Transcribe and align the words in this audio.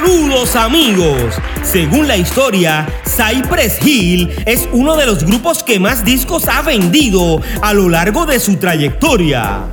Saludos 0.00 0.56
amigos. 0.56 1.34
Según 1.62 2.08
la 2.08 2.16
historia, 2.16 2.86
Cypress 3.04 3.84
Hill 3.84 4.30
es 4.46 4.66
uno 4.72 4.96
de 4.96 5.04
los 5.04 5.24
grupos 5.26 5.62
que 5.62 5.78
más 5.78 6.06
discos 6.06 6.48
ha 6.48 6.62
vendido 6.62 7.42
a 7.60 7.74
lo 7.74 7.90
largo 7.90 8.24
de 8.24 8.40
su 8.40 8.56
trayectoria. 8.56 9.66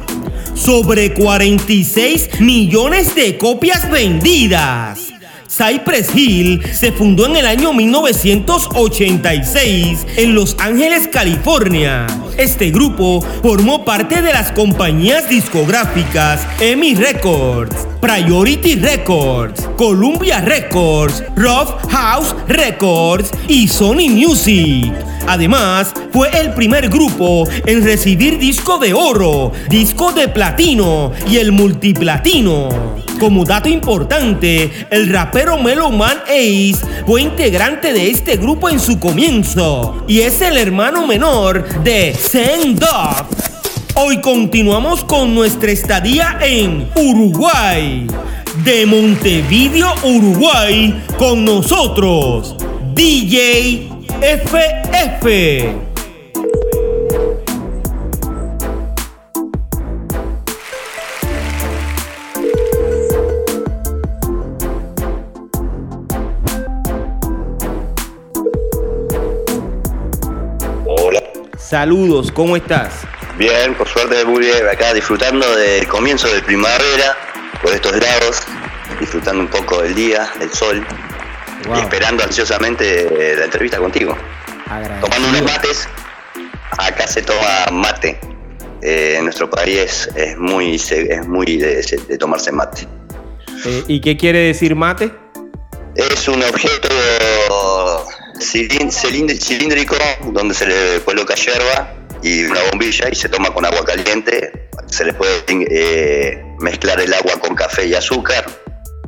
Sobre 0.53 1.14
46 1.14 2.42
millones 2.42 3.16
de 3.16 3.38
copias 3.38 3.89
vendidas. 3.89 5.06
Cypress 5.50 6.14
Hill 6.14 6.62
se 6.73 6.92
fundó 6.92 7.26
en 7.26 7.38
el 7.38 7.48
año 7.48 7.72
1986 7.73 10.06
en 10.17 10.36
Los 10.36 10.58
Ángeles, 10.59 11.08
California. 11.08 12.06
Este 12.38 12.70
grupo 12.72 13.22
formó 13.42 13.86
parte 13.86 14.22
de 14.22 14.34
las 14.34 14.52
compañías 14.52 15.30
discográficas 15.30 16.45
EMI 16.59 16.95
Records, 16.95 17.88
Priority 18.02 18.75
Records, 18.75 19.70
Columbia 19.78 20.42
Records, 20.42 21.23
Rough 21.36 21.90
House 21.90 22.36
Records 22.48 23.31
y 23.48 23.68
Sony 23.68 24.09
Music. 24.09 24.94
Además, 25.28 25.94
fue 26.12 26.30
el 26.40 26.53
primer 26.53 26.90
grupo 26.90 27.48
en 27.66 27.84
recibir 27.84 28.38
disco 28.38 28.78
de 28.78 28.94
oro, 28.94 29.52
disco 29.70 30.14
de 30.14 30.28
platino 30.28 31.12
y 31.30 31.38
el 31.38 31.52
multiplatino. 31.52 33.06
Como 33.19 33.45
dato 33.45 33.67
importante, 33.67 34.71
el 34.91 35.09
rapero 35.11 35.57
Melo 35.57 35.89
Man 35.89 36.17
Ace 36.25 36.77
fue 37.07 37.23
integrante 37.23 37.91
de 37.91 38.11
este 38.11 38.37
grupo 38.37 38.69
en 38.69 38.79
su 38.79 38.99
comienzo 38.99 40.03
y 40.07 40.19
es 40.19 40.39
el 40.41 40.55
hermano 40.55 41.07
menor 41.07 41.83
de 41.83 42.13
Zen 42.13 42.75
Dog. 42.75 43.25
Hoy 43.95 44.21
continuamos 44.21 45.03
con 45.03 45.33
nuestra 45.33 45.71
estadía 45.71 46.38
en 46.41 46.89
Uruguay. 46.95 48.05
De 48.63 48.85
Montevideo, 48.85 49.93
Uruguay, 50.03 51.03
con 51.17 51.43
nosotros, 51.43 52.55
DJ 52.93 53.89
FF. 54.21 55.86
Saludos, 71.69 72.31
¿cómo 72.31 72.55
estás? 72.55 73.01
Bien, 73.38 73.75
por 73.75 73.89
suerte 73.89 74.23
muy 74.23 74.39
bien, 74.39 74.66
acá 74.72 74.94
disfrutando 74.94 75.53
del 75.57 75.85
comienzo 75.85 76.33
de 76.33 76.41
primavera 76.41 77.17
por 77.61 77.73
estos 77.73 77.91
lados, 77.91 78.44
disfrutando 79.01 79.41
un 79.41 79.50
poco 79.50 79.81
del 79.81 79.94
día, 79.94 80.29
del 80.39 80.50
sol 80.53 80.81
y 81.75 81.79
esperando 81.79 82.23
ansiosamente 82.23 83.35
la 83.38 83.44
entrevista 83.44 83.79
contigo. 83.79 84.16
Tomando 85.01 85.27
unos 85.27 85.41
mates, 85.41 85.89
acá 86.77 87.06
se 87.06 87.22
toma 87.22 87.66
mate. 87.73 88.17
Eh, 88.81 89.16
en 89.17 89.25
nuestro 89.25 89.50
país 89.50 89.77
es, 89.77 90.09
es 90.16 90.38
muy, 90.38 90.75
es 90.75 91.27
muy 91.27 91.57
de, 91.57 91.81
de 92.07 92.17
tomarse 92.17 92.50
mate. 92.53 92.88
Eh, 93.66 93.83
¿Y 93.89 94.00
qué 94.00 94.16
quiere 94.16 94.39
decir 94.39 94.73
mate? 94.73 95.11
Es 95.95 96.29
un 96.29 96.41
objeto 96.44 96.88
cilíndrico 98.40 99.96
donde 100.31 100.53
se 100.53 100.66
le 100.68 101.02
coloca 101.02 101.36
hierba 101.36 101.94
y 102.22 102.46
una 102.46 102.62
bombilla 102.72 103.09
y 103.12 103.16
se 103.16 103.30
toma 103.30 103.52
con 103.52 103.66
agua 103.66 103.84
caliente. 103.86 104.70
Se 104.88 105.06
le 105.06 105.14
puede 105.14 105.44
eh, 105.50 106.44
mezclar 106.59 107.00
el 107.00 107.14
agua 107.14 107.34
con 107.40 107.56
café 107.56 107.86
y 107.86 107.94
azúcar. 107.94 108.46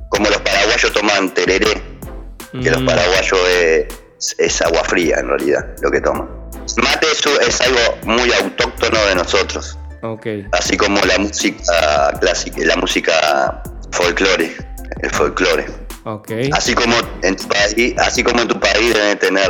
Como 0.09 0.29
los 0.29 0.41
paraguayos 0.41 0.91
toman 0.91 1.33
tereré, 1.33 1.81
que 2.51 2.71
los 2.71 2.81
Mm, 2.81 2.85
paraguayos 2.85 3.39
es, 3.49 4.35
es 4.37 4.61
agua 4.61 4.83
fría 4.83 5.17
en 5.19 5.27
realidad 5.27 5.65
lo 5.81 5.91
que 5.91 6.01
toman. 6.01 6.27
Mate 6.77 7.07
es, 7.11 7.25
es 7.47 7.61
algo 7.61 7.97
muy 8.03 8.31
autóctono 8.33 8.99
de 9.05 9.15
nosotros, 9.15 9.77
así 10.51 10.77
como 10.77 10.99
la 11.01 11.19
música 11.19 12.11
clásica, 12.19 12.57
la 12.63 12.75
música 12.75 13.63
folclore, 13.91 14.55
el 15.01 15.09
folclore. 15.11 15.65
Así 16.53 16.73
como 16.73 16.95
en 17.23 17.35
tu 17.35 17.47
país, 17.47 17.93
así 17.97 18.23
como 18.23 18.41
en 18.41 18.47
tu 18.47 18.59
país 18.59 18.93
deben 18.93 19.19
tener 19.19 19.49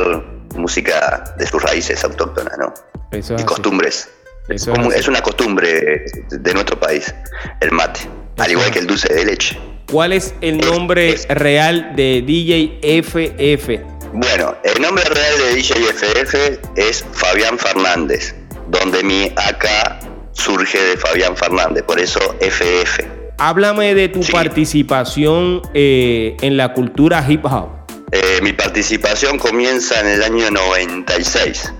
música 0.56 1.24
de 1.38 1.46
sus 1.46 1.62
raíces 1.62 2.02
autóctonas, 2.04 2.52
¿no? 2.58 2.72
Eso 3.12 3.36
Y 3.38 3.44
costumbres. 3.44 4.08
Eso 4.48 4.72
Como- 4.72 4.90
es 4.92 5.06
una 5.06 5.20
costumbre 5.22 6.04
de 6.30 6.54
nuestro 6.54 6.78
país, 6.80 7.14
el 7.60 7.70
mate, 7.70 8.00
al 8.38 8.50
igual 8.50 8.66
es 8.66 8.72
que 8.72 8.78
el 8.80 8.86
dulce 8.86 9.12
de 9.14 9.24
leche. 9.24 9.60
¿Cuál 9.90 10.12
es 10.12 10.34
el 10.40 10.58
nombre 10.58 11.16
real 11.28 11.92
de 11.94 12.22
DJ 12.26 12.78
FF? 12.82 13.80
Bueno, 14.12 14.56
el 14.64 14.82
nombre 14.82 15.04
real 15.04 15.38
de 15.38 15.54
DJ 15.54 15.74
FF 15.90 16.60
es 16.76 17.04
Fabián 17.12 17.58
Fernández, 17.58 18.34
donde 18.68 19.04
mi 19.04 19.32
AK 19.36 20.00
surge 20.32 20.80
de 20.80 20.96
Fabián 20.96 21.36
Fernández, 21.36 21.84
por 21.84 22.00
eso 22.00 22.18
FF. 22.40 23.19
Háblame 23.42 23.94
de 23.94 24.08
tu 24.10 24.22
Sí. 24.22 24.32
participación 24.32 25.62
eh, 25.72 26.36
en 26.42 26.58
la 26.58 26.74
cultura 26.74 27.24
hip 27.26 27.46
hop. 27.46 27.70
Eh, 28.12 28.40
mi 28.42 28.52
participación 28.52 29.38
comienza 29.38 29.98
en 30.00 30.08
el 30.08 30.22
año 30.22 30.50
96 30.50 31.72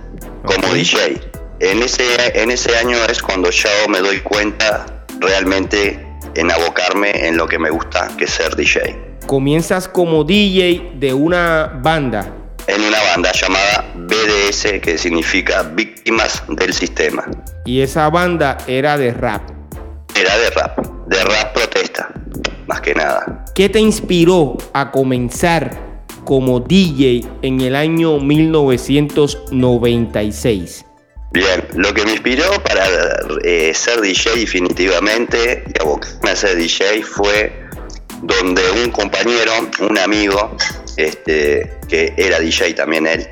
como. 0.42 0.72
DJ. 0.72 1.20
En 1.60 1.82
ese, 1.82 2.02
en 2.40 2.50
ese 2.50 2.74
año 2.78 2.96
es 3.10 3.20
cuando 3.20 3.50
yo 3.50 3.68
me 3.90 3.98
doy 3.98 4.20
cuenta 4.20 5.04
realmente 5.20 6.02
en 6.34 6.50
abocarme 6.50 7.26
en 7.28 7.36
lo 7.36 7.46
que 7.46 7.58
me 7.58 7.68
gusta, 7.68 8.08
que 8.16 8.24
es 8.24 8.30
ser 8.30 8.56
DJ. 8.56 9.18
Comienzas 9.26 9.86
como 9.86 10.24
DJ 10.24 10.92
de 10.94 11.12
una 11.12 11.78
banda. 11.82 12.32
En 12.68 12.80
una 12.82 13.02
banda 13.12 13.30
llamada 13.32 13.84
BDS, 13.96 14.80
que 14.80 14.96
significa 14.96 15.62
Víctimas 15.62 16.42
del 16.48 16.72
Sistema. 16.72 17.26
Y 17.66 17.82
esa 17.82 18.08
banda 18.08 18.56
era 18.66 18.96
de 18.96 19.12
rap. 19.12 19.42
Era 20.18 20.38
de 20.38 20.50
rap, 20.50 20.78
de 21.10 21.22
rap 21.24 21.52
protesta, 21.52 22.08
más 22.68 22.80
que 22.80 22.94
nada. 22.94 23.44
¿Qué 23.54 23.68
te 23.68 23.80
inspiró 23.80 24.56
a 24.72 24.90
comenzar 24.92 26.06
como 26.24 26.60
DJ 26.60 27.26
en 27.42 27.60
el 27.60 27.74
año 27.74 28.20
1996? 28.20 30.86
Bien, 31.32 31.64
lo 31.74 31.92
que 31.92 32.04
me 32.04 32.12
inspiró 32.12 32.44
para 32.62 32.86
eh, 33.42 33.74
ser 33.74 34.00
DJ 34.00 34.36
definitivamente 34.36 35.64
y 35.66 35.82
abocarme 35.82 36.30
a 36.30 36.36
ser 36.36 36.54
DJ 36.56 37.02
fue 37.02 37.52
donde 38.22 38.62
un 38.84 38.92
compañero, 38.92 39.50
un 39.80 39.98
amigo, 39.98 40.56
este, 40.96 41.76
que 41.88 42.14
era 42.16 42.38
DJ 42.38 42.74
también 42.74 43.08
él, 43.08 43.26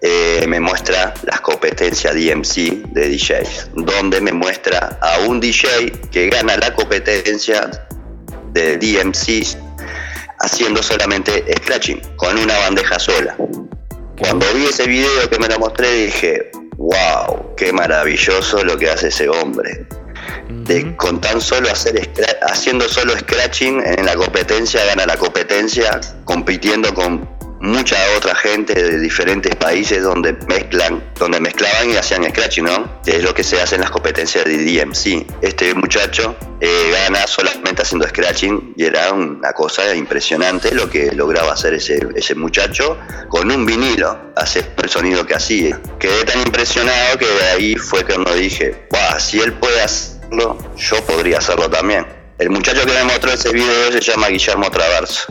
eh, 0.00 0.44
me 0.46 0.60
muestra 0.60 1.12
las 1.24 1.40
competencias 1.40 2.14
DMC 2.14 2.92
de 2.92 3.08
DJs, 3.08 3.70
donde 3.74 4.20
me 4.20 4.32
muestra 4.32 4.98
a 5.00 5.18
un 5.26 5.40
DJ 5.40 5.90
que 6.10 6.28
gana 6.28 6.56
la 6.56 6.72
competencia 6.74 7.68
de 8.52 8.76
DMC 8.78 9.58
haciendo 10.40 10.82
solamente 10.82 11.44
scratching, 11.56 12.00
con 12.16 12.38
una 12.38 12.56
bandeja 12.58 12.98
sola. 12.98 13.36
Cuando 14.18 14.46
vi 14.54 14.66
ese 14.66 14.86
video 14.86 15.28
que 15.28 15.38
me 15.38 15.48
lo 15.48 15.58
mostré 15.58 15.90
dije, 16.06 16.50
wow, 16.76 17.54
qué 17.56 17.72
maravilloso 17.72 18.62
lo 18.64 18.76
que 18.78 18.90
hace 18.90 19.08
ese 19.08 19.28
hombre. 19.28 19.86
De, 20.48 20.96
con 20.96 21.20
tan 21.20 21.40
solo 21.40 21.70
hacer 21.70 22.10
haciendo 22.42 22.88
solo 22.88 23.16
scratching 23.18 23.82
en 23.84 24.06
la 24.06 24.14
competencia, 24.14 24.84
gana 24.86 25.06
la 25.06 25.16
competencia, 25.16 26.00
compitiendo 26.24 26.94
con 26.94 27.37
mucha 27.60 27.96
otra 28.16 28.34
gente 28.34 28.74
de 28.74 28.98
diferentes 28.98 29.54
países 29.56 30.02
donde 30.02 30.32
mezclan, 30.48 31.02
donde 31.18 31.40
mezclaban 31.40 31.90
y 31.90 31.96
hacían 31.96 32.24
scratching, 32.24 32.64
¿no? 32.64 33.00
Es 33.04 33.22
lo 33.22 33.34
que 33.34 33.42
se 33.42 33.60
hace 33.60 33.76
en 33.76 33.82
las 33.82 33.90
competencias 33.90 34.44
de 34.44 34.58
DMC. 34.58 35.26
Este 35.42 35.74
muchacho 35.74 36.36
eh, 36.60 36.90
gana 36.92 37.26
solamente 37.26 37.82
haciendo 37.82 38.06
scratching 38.06 38.74
y 38.76 38.84
era 38.84 39.12
una 39.12 39.52
cosa 39.52 39.94
impresionante 39.94 40.74
lo 40.74 40.88
que 40.88 41.12
lograba 41.12 41.52
hacer 41.52 41.74
ese, 41.74 42.00
ese 42.14 42.34
muchacho 42.34 42.98
con 43.28 43.50
un 43.50 43.66
vinilo, 43.66 44.32
hacer 44.36 44.72
el 44.82 44.88
sonido 44.88 45.26
que 45.26 45.34
hacía. 45.34 45.80
Quedé 45.98 46.24
tan 46.24 46.40
impresionado 46.40 47.18
que 47.18 47.26
de 47.26 47.48
ahí 47.50 47.74
fue 47.76 48.04
cuando 48.04 48.34
dije, 48.34 48.86
"Buah, 48.90 49.18
si 49.18 49.40
él 49.40 49.52
puede 49.54 49.80
hacerlo, 49.82 50.56
yo 50.76 51.04
podría 51.04 51.38
hacerlo 51.38 51.68
también. 51.68 52.06
El 52.38 52.50
muchacho 52.50 52.86
que 52.86 52.92
me 52.92 53.04
mostró 53.04 53.32
ese 53.32 53.50
video 53.50 53.90
se 53.90 54.00
llama 54.00 54.28
Guillermo 54.28 54.70
Traverso, 54.70 55.26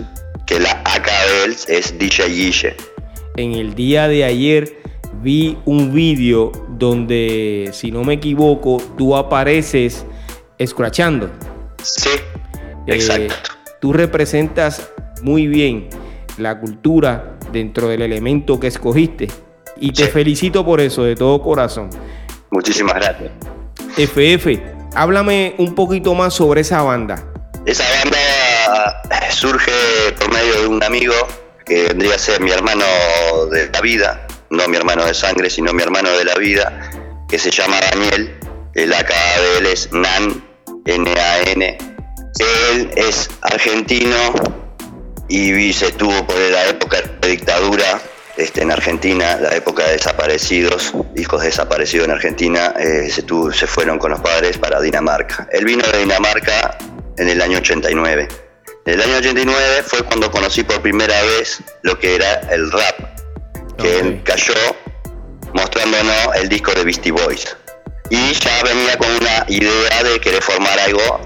la 0.60 0.82
AK 0.86 1.06
de 1.06 1.44
él 1.46 1.56
es 1.68 1.98
DJ 1.98 2.30
Guille. 2.30 2.76
en 3.36 3.54
el 3.54 3.76
día 3.76 4.08
de 4.08 4.24
ayer 4.24 4.78
vi 5.22 5.58
un 5.66 5.94
vídeo 5.94 6.52
donde, 6.70 7.70
si 7.74 7.92
no 7.92 8.04
me 8.04 8.16
equivoco, 8.16 8.78
tú 8.98 9.16
apareces 9.16 10.06
escrachando. 10.58 11.30
Sí, 11.82 12.10
eh, 12.10 12.94
exacto. 12.94 13.52
tú 13.80 13.94
representas 13.94 14.90
muy 15.22 15.48
bien 15.48 15.90
la 16.38 16.60
cultura 16.60 17.38
dentro 17.52 17.88
del 17.90 18.02
elemento 18.02 18.60
que 18.60 18.68
escogiste. 18.68 19.28
Y 19.80 19.92
te 19.92 20.08
felicito 20.08 20.66
por 20.66 20.82
eso, 20.82 21.04
de 21.04 21.16
todo 21.16 21.42
corazón. 21.42 21.90
Muchísimas 22.50 22.96
gracias. 22.96 23.32
FF, 23.96 24.60
háblame 24.96 25.56
un 25.58 25.76
poquito 25.76 26.14
más 26.16 26.34
sobre 26.34 26.62
esa 26.62 26.82
banda. 26.82 27.24
Esa 27.66 27.84
banda 28.04 28.18
surge 29.32 29.72
por 30.18 30.34
medio 30.34 30.62
de 30.62 30.68
un 30.68 30.84
amigo 30.84 31.14
que 31.66 31.84
vendría 31.84 32.16
a 32.16 32.20
ser 32.20 32.42
mi 32.42 32.52
hermano 32.52 32.86
de 33.52 33.70
la 33.70 33.82
vida, 33.82 34.28
no 34.50 34.68
mi 34.68 34.78
hermano 34.78 35.06
de 35.06 35.14
sangre, 35.14 35.50
sino 35.50 35.74
mi 35.74 35.84
hermano 35.84 36.10
de 36.12 36.26
la 36.26 36.36
vida, 36.36 36.90
que 37.30 37.38
se 37.38 37.52
llama 37.52 37.80
Daniel. 37.92 38.40
El 38.74 38.94
acá 38.94 39.16
de 39.42 39.58
él 39.60 39.66
es 39.68 39.92
Nan, 39.92 40.44
N-A-N. 40.86 41.78
Él 42.40 42.92
es 42.96 43.30
argentino 43.42 44.34
y 45.28 45.74
se 45.74 45.92
tuvo 45.92 46.26
por 46.26 46.38
la 46.38 46.68
época 46.68 46.98
de 47.22 47.30
dictadura 47.30 48.02
este, 48.38 48.62
en 48.62 48.72
Argentina, 48.72 49.38
la 49.38 49.56
época 49.56 49.84
de 49.84 49.94
desaparecidos, 49.94 50.94
hijos 51.16 51.42
desaparecidos 51.42 52.06
en 52.06 52.12
Argentina, 52.12 52.74
eh, 52.80 53.10
se, 53.10 53.24
se 53.24 53.68
fueron 53.68 53.98
con 53.98 54.12
los 54.12 54.22
padres 54.22 54.58
para 54.58 54.80
Dinamarca. 54.80 55.48
Él 55.52 55.66
vino 55.66 55.86
de 55.92 56.00
Dinamarca 56.00 56.78
en 57.18 57.30
el 57.30 57.42
año 57.42 57.58
89. 57.58 58.47
El 58.88 59.02
año 59.02 59.18
89 59.18 59.84
fue 59.86 60.02
cuando 60.04 60.32
conocí 60.32 60.64
por 60.64 60.82
primera 60.82 61.22
vez 61.24 61.62
lo 61.82 62.00
que 62.00 62.16
era 62.16 62.40
el 62.52 62.72
rap, 62.72 63.20
que 63.78 64.00
él 64.00 64.22
cayó 64.24 64.54
mostrándonos 65.54 66.34
el 66.36 66.48
disco 66.48 66.72
de 66.72 66.86
Beastie 66.86 67.12
Boys. 67.12 67.58
Y 68.10 68.32
ya 68.32 68.64
venía 68.64 68.98
con 68.98 69.10
una 69.10 69.46
idea 69.50 70.04
de 70.04 70.22
querer 70.22 70.42
formar 70.42 70.80
algo, 70.80 71.20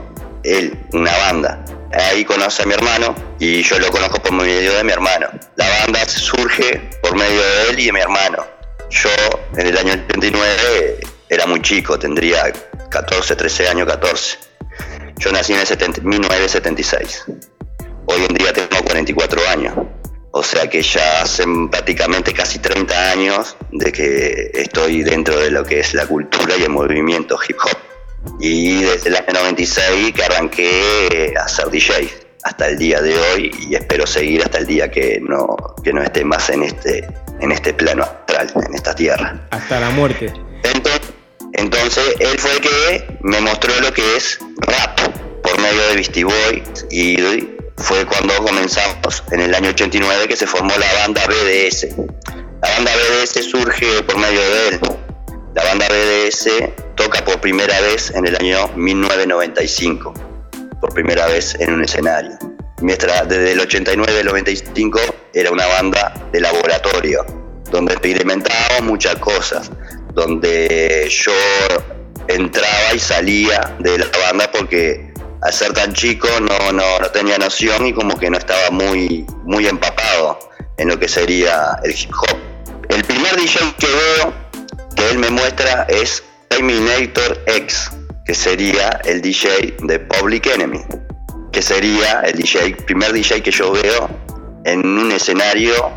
él, 0.43 0.75
una 0.93 1.15
banda. 1.19 1.63
Ahí 1.93 2.25
conoce 2.25 2.63
a 2.63 2.65
mi 2.65 2.73
hermano 2.73 3.13
y 3.37 3.61
yo 3.61 3.77
lo 3.77 3.91
conozco 3.91 4.19
por 4.23 4.31
medio 4.31 4.73
de 4.73 4.83
mi 4.83 4.93
hermano. 4.93 5.27
La 5.55 5.69
banda 5.69 6.03
surge 6.09 6.89
por 7.03 7.15
medio 7.15 7.43
de 7.43 7.69
él 7.69 7.79
y 7.79 7.85
de 7.85 7.93
mi 7.93 7.99
hermano. 7.99 8.43
Yo 8.89 9.11
en 9.55 9.67
el 9.67 9.77
año 9.77 9.93
89 10.09 10.99
era 11.29 11.45
muy 11.45 11.61
chico, 11.61 11.99
tendría 11.99 12.51
14, 12.89 13.35
13 13.35 13.67
años, 13.67 13.87
14. 13.87 14.39
Yo 15.17 15.31
nací 15.31 15.53
en 15.53 15.59
el 15.59 16.03
1976. 16.03 17.25
Hoy 18.05 18.25
en 18.27 18.35
día 18.35 18.53
tengo 18.53 18.83
44 18.83 19.41
años. 19.49 19.73
O 20.31 20.43
sea 20.43 20.69
que 20.69 20.81
ya 20.81 21.21
hacen 21.21 21.69
prácticamente 21.69 22.33
casi 22.33 22.59
30 22.59 23.11
años 23.11 23.57
de 23.71 23.91
que 23.91 24.51
estoy 24.53 25.03
dentro 25.03 25.37
de 25.37 25.51
lo 25.51 25.63
que 25.63 25.81
es 25.81 25.93
la 25.93 26.05
cultura 26.07 26.55
y 26.57 26.63
el 26.63 26.69
movimiento 26.69 27.37
hip 27.47 27.57
hop. 27.63 27.77
Y 28.39 28.81
desde 28.83 29.09
el 29.09 29.15
año 29.15 29.33
96 29.33 30.13
que 30.13 30.23
arranqué 30.23 31.33
a 31.37 31.47
ser 31.47 31.69
DJ 31.69 32.09
hasta 32.43 32.67
el 32.69 32.77
día 32.77 33.01
de 33.01 33.17
hoy 33.17 33.51
y 33.67 33.75
espero 33.75 34.07
seguir 34.07 34.41
hasta 34.43 34.59
el 34.59 34.67
día 34.67 34.89
que 34.89 35.19
no, 35.21 35.57
que 35.83 35.91
no 35.91 36.01
esté 36.01 36.23
más 36.23 36.49
en 36.49 36.63
este, 36.63 37.07
en 37.39 37.51
este 37.51 37.73
plano 37.73 38.03
astral, 38.03 38.51
en 38.67 38.73
esta 38.73 38.95
tierra. 38.95 39.47
Hasta 39.51 39.79
la 39.79 39.89
muerte. 39.89 40.33
Entonces, 40.63 41.13
entonces 41.53 42.15
él 42.19 42.39
fue 42.39 42.51
el 42.53 42.61
que 42.61 43.17
me 43.21 43.41
mostró 43.41 43.77
lo 43.81 43.93
que 43.93 44.15
es 44.15 44.39
rap 44.59 44.99
por 45.43 45.59
medio 45.59 45.81
de 45.89 45.95
Beastie 45.95 46.23
Boys 46.23 46.85
y 46.89 47.17
fue 47.81 48.05
cuando 48.05 48.35
comenzamos 48.37 49.23
en 49.31 49.39
el 49.39 49.53
año 49.55 49.69
89 49.69 50.27
que 50.27 50.35
se 50.35 50.45
formó 50.45 50.71
la 50.77 50.93
banda 51.01 51.21
BDS. 51.27 51.87
La 52.61 52.69
banda 52.69 52.91
BDS 52.91 53.49
surge 53.49 54.03
por 54.03 54.17
medio 54.17 54.39
de 54.39 54.67
él. 54.67 54.79
La 55.55 55.63
banda 55.63 55.87
BDS 55.89 56.49
toca 56.95 57.23
por 57.25 57.41
primera 57.41 57.79
vez 57.81 58.11
en 58.11 58.27
el 58.27 58.35
año 58.35 58.69
1995, 58.75 60.13
por 60.79 60.93
primera 60.93 61.27
vez 61.27 61.55
en 61.59 61.73
un 61.73 61.83
escenario. 61.83 62.37
Mientras 62.81 63.27
desde 63.27 63.51
el 63.51 63.59
89 63.59 64.19
al 64.19 64.25
95 64.25 64.99
era 65.33 65.51
una 65.51 65.67
banda 65.67 66.13
de 66.31 66.39
laboratorio, 66.39 67.25
donde 67.69 67.93
experimentábamos 67.93 68.83
muchas 68.83 69.15
cosas, 69.17 69.71
donde 70.13 71.07
yo 71.09 71.33
entraba 72.27 72.93
y 72.93 72.99
salía 72.99 73.75
de 73.79 73.97
la 73.97 74.07
banda 74.27 74.51
porque 74.51 75.10
al 75.41 75.53
ser 75.53 75.73
tan 75.73 75.93
chico 75.93 76.27
no, 76.39 76.71
no, 76.71 76.99
no, 76.99 77.07
tenía 77.11 77.37
noción 77.37 77.85
y 77.87 77.93
como 77.93 78.17
que 78.17 78.29
no 78.29 78.37
estaba 78.37 78.69
muy, 78.69 79.25
muy 79.43 79.67
empapado 79.67 80.39
en 80.77 80.87
lo 80.89 80.99
que 80.99 81.07
sería 81.07 81.79
el 81.83 81.91
hip 81.91 82.11
hop. 82.11 82.37
El 82.89 83.03
primer 83.03 83.35
DJ 83.35 83.73
que 83.77 83.87
veo 83.87 84.33
que 84.95 85.09
él 85.09 85.17
me 85.17 85.29
muestra 85.29 85.87
es 85.89 86.23
Terminator 86.49 87.41
X, 87.47 87.89
que 88.25 88.35
sería 88.35 88.99
el 89.05 89.21
DJ 89.21 89.77
de 89.83 89.99
Public 89.99 90.47
Enemy, 90.47 90.81
que 91.51 91.61
sería 91.61 92.21
el 92.21 92.37
DJ, 92.37 92.75
primer 92.85 93.11
DJ 93.11 93.41
que 93.41 93.51
yo 93.51 93.71
veo 93.71 94.09
en 94.65 94.85
un 94.85 95.11
escenario, 95.11 95.91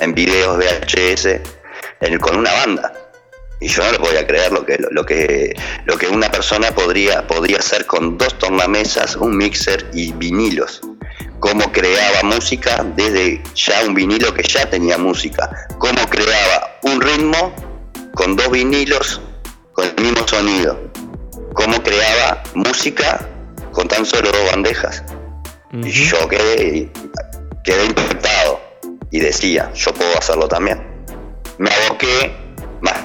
en 0.00 0.14
videos 0.14 0.58
VHS, 0.58 1.40
en, 2.00 2.18
con 2.18 2.36
una 2.36 2.52
banda 2.52 3.03
y 3.64 3.68
yo 3.68 3.82
no 3.82 3.92
le 3.92 3.98
podía 3.98 4.26
creer 4.26 4.52
lo 4.52 4.66
que, 4.66 4.76
lo, 4.90 5.06
que, 5.06 5.56
lo 5.86 5.96
que 5.96 6.06
una 6.08 6.30
persona 6.30 6.70
podría, 6.74 7.26
podría 7.26 7.60
hacer 7.60 7.86
con 7.86 8.18
dos 8.18 8.38
tornamesas, 8.38 9.16
un 9.16 9.38
mixer 9.38 9.90
y 9.94 10.12
vinilos. 10.12 10.82
Cómo 11.40 11.72
creaba 11.72 12.24
música 12.24 12.84
desde 12.94 13.42
ya 13.54 13.80
un 13.86 13.94
vinilo 13.94 14.34
que 14.34 14.42
ya 14.42 14.68
tenía 14.68 14.98
música. 14.98 15.48
Cómo 15.78 16.06
creaba 16.10 16.78
un 16.82 17.00
ritmo 17.00 17.54
con 18.14 18.36
dos 18.36 18.50
vinilos 18.50 19.22
con 19.72 19.86
el 19.86 20.04
mismo 20.04 20.28
sonido. 20.28 20.78
Cómo 21.54 21.82
creaba 21.82 22.42
música 22.52 23.26
con 23.72 23.88
tan 23.88 24.04
solo 24.04 24.30
dos 24.30 24.50
bandejas. 24.52 25.02
Y 25.72 25.90
yo 25.90 26.28
quedé, 26.28 26.92
quedé 27.64 27.86
impactado 27.86 28.60
y 29.10 29.20
decía, 29.20 29.72
yo 29.72 29.94
puedo 29.94 30.18
hacerlo 30.18 30.48
también. 30.48 30.86
Me 31.56 31.70
aboqué 31.70 32.43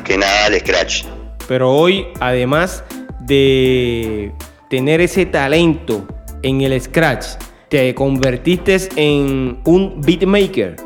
que 0.10 0.18
nada 0.18 0.46
al 0.46 0.60
scratch. 0.60 1.04
Pero 1.48 1.72
hoy, 1.72 2.08
además 2.20 2.84
de 3.22 4.34
tener 4.68 5.02
ese 5.02 5.28
talento 5.28 6.06
en 6.42 6.62
el 6.62 6.82
scratch, 6.82 7.26
te 7.70 7.94
convertiste 7.94 8.90
en 8.96 9.62
un 9.66 10.02
beatmaker. 10.02 10.78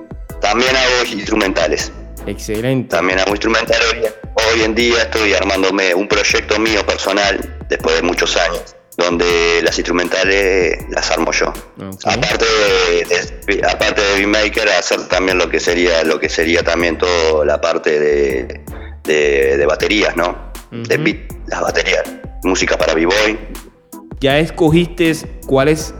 También 0.42 0.76
hago 0.76 1.14
instrumentales. 1.14 1.92
Excelente. 2.28 2.90
También 2.90 3.20
hago 3.20 3.32
instrumentales. 3.32 4.14
Hoy 4.36 4.64
en 4.64 4.76
día 4.76 5.04
estoy 5.04 5.34
armándome 5.34 5.96
un 5.96 6.08
proyecto 6.08 6.60
mío 6.60 6.86
personal, 6.86 7.58
después 7.70 7.96
de 7.96 8.02
muchos 8.02 8.36
años, 8.36 8.76
donde 8.98 9.62
las 9.64 9.78
instrumentales 9.78 10.80
las 10.90 11.10
armo 11.12 11.32
yo. 11.32 11.54
Aparte 12.04 12.46
de, 13.48 13.62
aparte 13.70 14.02
de 14.02 14.16
beatmaker, 14.18 14.68
hacer 14.68 15.08
también 15.08 15.38
lo 15.38 15.50
que 15.50 15.62
sería 15.62 16.04
lo 16.04 16.20
que 16.20 16.28
sería 16.28 16.62
también 16.62 16.98
toda 16.98 17.46
la 17.46 17.62
parte 17.62 18.00
de 18.00 18.83
de, 19.04 19.66
baterías, 19.68 20.16
¿no? 20.16 20.52
De 20.72 20.98
beat, 20.98 21.32
las 21.48 21.62
baterías, 21.62 22.04
música 22.44 22.78
para 22.78 22.94
b-boy. 22.94 23.38
¿Ya 24.20 24.40
escogiste 24.40 25.14
cuáles 25.46 25.94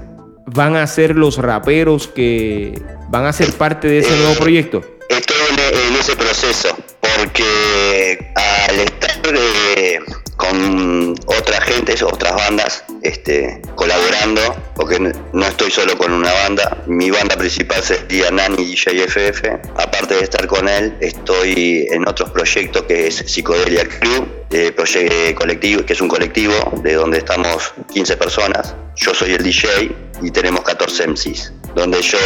van 0.48 0.76
a 0.76 0.88
ser 0.88 1.16
los 1.16 1.38
raperos 1.38 2.08
que 2.08 2.82
van 3.10 3.26
a 3.26 3.34
ser 3.34 3.52
parte 3.54 3.88
de 3.88 4.00
ese 4.00 4.16
nuevo 4.16 4.34
eh, 4.34 4.40
proyecto? 4.40 4.82
Estoy 5.10 5.36
en, 5.50 5.96
ese 5.96 6.16
proceso, 6.16 6.76
porque 7.02 8.32
al 8.70 8.80
estar 8.80 9.13
eh, 9.26 10.00
con 10.36 11.16
otra 11.26 11.62
gente, 11.62 11.96
otras 12.04 12.36
bandas, 12.36 12.84
este, 13.02 13.62
colaborando, 13.76 14.42
porque 14.76 15.00
no 15.00 15.46
estoy 15.46 15.72
solo 15.72 15.98
con 15.98 16.12
una 16.12 16.32
banda, 16.32 16.84
mi 16.88 17.10
banda 17.10 17.36
principal 17.38 17.82
sería 17.82 18.30
Nani 18.32 18.66
DJ 18.66 19.08
FF, 19.08 19.46
aparte 19.78 20.16
de 20.16 20.22
estar 20.22 20.46
con 20.48 20.68
él, 20.68 20.98
estoy 21.00 21.88
en 21.90 22.08
otros 22.08 22.32
proyectos 22.32 22.84
que 22.84 23.08
es 23.08 23.16
Psicodelia 23.16 23.88
Crew, 23.88 24.28
eh, 24.52 25.36
colectivo, 25.36 25.86
que 25.86 25.94
es 25.94 26.02
un 26.02 26.08
colectivo 26.08 26.54
de 26.84 26.94
donde 26.94 27.20
estamos 27.20 27.74
15 27.94 28.18
personas, 28.18 28.76
yo 28.96 29.14
soy 29.14 29.34
el 29.34 29.44
DJ 29.44 29.96
y 30.22 30.32
tenemos 30.32 30.64
14 30.64 31.08
MCs, 31.08 31.54
donde 31.76 32.02
yo 32.02 32.20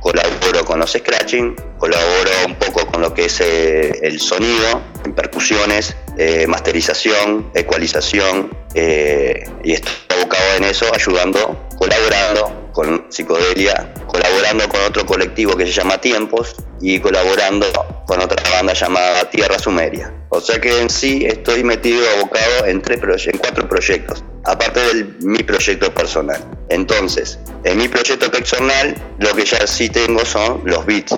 colaboro 0.00 0.64
con 0.64 0.78
los 0.78 0.92
scratching, 0.92 1.54
colaboro 1.78 2.30
un 2.46 2.54
poco 2.54 2.86
con 2.86 3.02
lo 3.02 3.12
que 3.12 3.26
es 3.26 3.40
eh, 3.40 3.98
el 4.02 4.20
sonido, 4.20 4.82
en 5.04 5.14
percusiones, 5.14 5.94
eh, 6.16 6.46
masterización, 6.46 7.50
ecualización, 7.54 8.56
eh, 8.74 9.44
y 9.62 9.72
estoy 9.72 9.92
abocado 10.18 10.56
en 10.58 10.64
eso, 10.64 10.86
ayudando, 10.94 11.68
colaborando 11.78 12.70
con 12.72 13.06
Psicodelia, 13.08 13.92
colaborando 14.06 14.68
con 14.68 14.80
otro 14.82 15.06
colectivo 15.06 15.56
que 15.56 15.64
se 15.64 15.72
llama 15.72 15.98
Tiempos 15.98 16.56
y 16.80 16.98
colaborando 16.98 17.66
con 18.06 18.20
otra 18.20 18.42
banda 18.50 18.74
llamada 18.74 19.30
Tierra 19.30 19.58
Sumeria. 19.58 20.12
O 20.28 20.40
sea 20.40 20.60
que 20.60 20.80
en 20.80 20.90
sí 20.90 21.24
estoy 21.24 21.62
metido 21.62 22.04
abocado 22.16 22.66
en, 22.66 22.82
tres 22.82 23.00
en 23.26 23.38
cuatro 23.38 23.68
proyectos, 23.68 24.24
aparte 24.44 24.80
de 24.80 25.04
mi 25.20 25.38
proyecto 25.38 25.94
personal. 25.94 26.44
Entonces, 26.68 27.38
en 27.62 27.78
mi 27.78 27.88
proyecto 27.88 28.30
personal 28.30 28.94
lo 29.18 29.32
que 29.34 29.44
ya 29.44 29.66
sí 29.66 29.88
tengo 29.88 30.24
son 30.24 30.60
los 30.64 30.84
beats, 30.84 31.16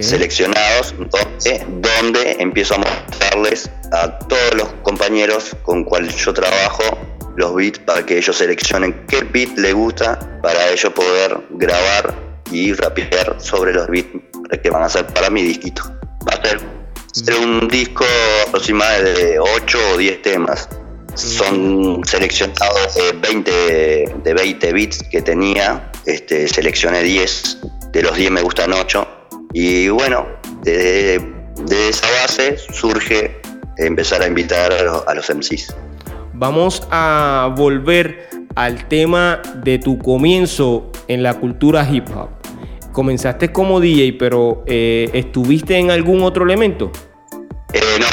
seleccionados 0.00 0.94
donde, 0.96 1.66
donde 1.80 2.36
empiezo 2.38 2.74
a 2.74 2.78
mostrarles 2.78 3.68
a 3.92 4.18
todos 4.18 4.54
los 4.54 4.68
compañeros 4.82 5.56
con 5.62 5.84
cuales 5.84 6.14
yo 6.16 6.32
trabajo 6.32 6.82
los 7.36 7.54
beats 7.54 7.78
para 7.80 8.04
que 8.04 8.18
ellos 8.18 8.36
seleccionen 8.36 9.06
qué 9.06 9.22
beat 9.24 9.56
les 9.58 9.74
gusta 9.74 10.18
para 10.42 10.70
ellos 10.70 10.92
poder 10.92 11.38
grabar 11.50 12.14
y 12.50 12.72
rapear 12.72 13.36
sobre 13.38 13.72
los 13.72 13.86
beats 13.88 14.08
que 14.62 14.70
van 14.70 14.82
a 14.82 14.86
hacer 14.86 15.06
para 15.06 15.30
mi 15.30 15.42
disquito. 15.42 15.82
Va 16.28 16.34
a 16.34 16.48
ser, 16.48 16.60
un 17.40 17.66
disco 17.68 18.04
aproximadamente 18.46 19.24
de 19.24 19.38
8 19.38 19.78
o 19.94 19.96
10 19.96 20.22
temas. 20.22 20.68
Son 21.14 22.02
seleccionados 22.04 22.94
de 22.94 23.12
20, 23.12 24.14
de 24.22 24.34
20 24.34 24.72
beats 24.72 25.02
que 25.10 25.22
tenía, 25.22 25.90
este, 26.04 26.46
seleccioné 26.46 27.02
10, 27.02 27.58
de 27.92 28.02
los 28.02 28.14
10 28.14 28.30
me 28.30 28.42
gustan 28.42 28.72
8. 28.72 29.08
Y 29.54 29.88
bueno, 29.88 30.26
de, 30.62 31.22
esa 31.88 32.06
base 32.20 32.58
surge 32.58 33.40
empezar 33.76 34.22
a 34.22 34.26
invitar 34.26 34.72
a 34.72 34.82
los, 34.82 35.06
a 35.06 35.14
los 35.14 35.28
MCs. 35.30 35.74
Vamos 36.32 36.86
a 36.90 37.52
volver 37.56 38.28
al 38.54 38.88
tema 38.88 39.40
de 39.62 39.78
tu 39.78 39.98
comienzo 39.98 40.90
en 41.08 41.22
la 41.22 41.34
cultura 41.34 41.88
hip 41.90 42.08
hop. 42.14 42.30
Comenzaste 42.92 43.52
como 43.52 43.80
DJ, 43.80 44.14
pero 44.18 44.64
eh, 44.66 45.10
¿estuviste 45.12 45.76
en 45.76 45.90
algún 45.90 46.22
otro 46.22 46.44
elemento? 46.44 46.90
Eh, 47.72 47.80
no, 48.00 48.06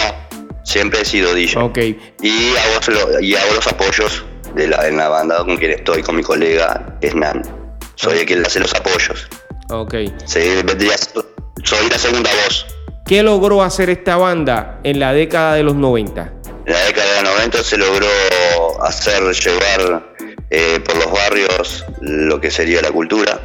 siempre 0.64 1.02
he 1.02 1.06
sido 1.06 1.34
DJ. 1.34 1.62
Ok. 1.62 1.78
Y 2.22 2.50
hago, 2.56 3.22
y 3.22 3.36
hago 3.36 3.54
los 3.56 3.68
apoyos 3.68 4.26
de 4.56 4.68
la, 4.68 4.88
en 4.88 4.98
la 4.98 5.08
banda 5.10 5.38
con 5.38 5.58
quien 5.58 5.72
estoy, 5.72 6.02
con 6.04 6.18
mi 6.18 6.24
colega 6.24 6.98
Hernán. 7.02 7.42
Soy 7.96 8.20
el 8.20 8.26
que 8.26 8.36
hace 8.36 8.60
los 8.60 8.74
apoyos. 8.76 9.28
Ok. 9.70 9.96
soy 10.26 11.90
la 11.90 11.98
segunda 11.98 12.30
voz. 12.46 12.66
¿Qué 13.06 13.22
logró 13.22 13.62
hacer 13.64 13.90
esta 13.90 14.16
banda 14.16 14.80
en 14.84 14.98
la 14.98 15.12
década 15.12 15.56
de 15.56 15.64
los 15.64 15.76
90? 15.76 16.34
En 16.66 16.74
la 16.74 16.86
década 16.86 17.16
de 17.18 17.24
los 17.24 17.34
90 17.34 17.64
se 17.64 17.78
logró 17.78 18.08
hacer 18.82 19.22
llevar 19.24 20.16
eh, 20.50 20.80
por 20.86 20.96
los 20.96 21.12
barrios 21.12 21.86
lo 22.00 22.40
que 22.40 22.50
sería 22.50 22.82
la 22.82 22.92
cultura, 22.92 23.42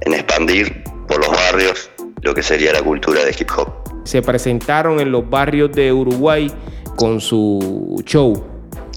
en 0.00 0.14
expandir 0.14 0.82
por 1.06 1.18
los 1.18 1.30
barrios 1.30 1.90
lo 2.22 2.34
que 2.34 2.42
sería 2.42 2.72
la 2.72 2.82
cultura 2.82 3.24
de 3.24 3.30
hip 3.30 3.50
hop. 3.56 3.68
Se 4.04 4.20
presentaron 4.20 4.98
en 4.98 5.12
los 5.12 5.30
barrios 5.30 5.70
de 5.70 5.92
Uruguay 5.92 6.50
con 6.96 7.20
su 7.20 8.02
show. 8.04 8.44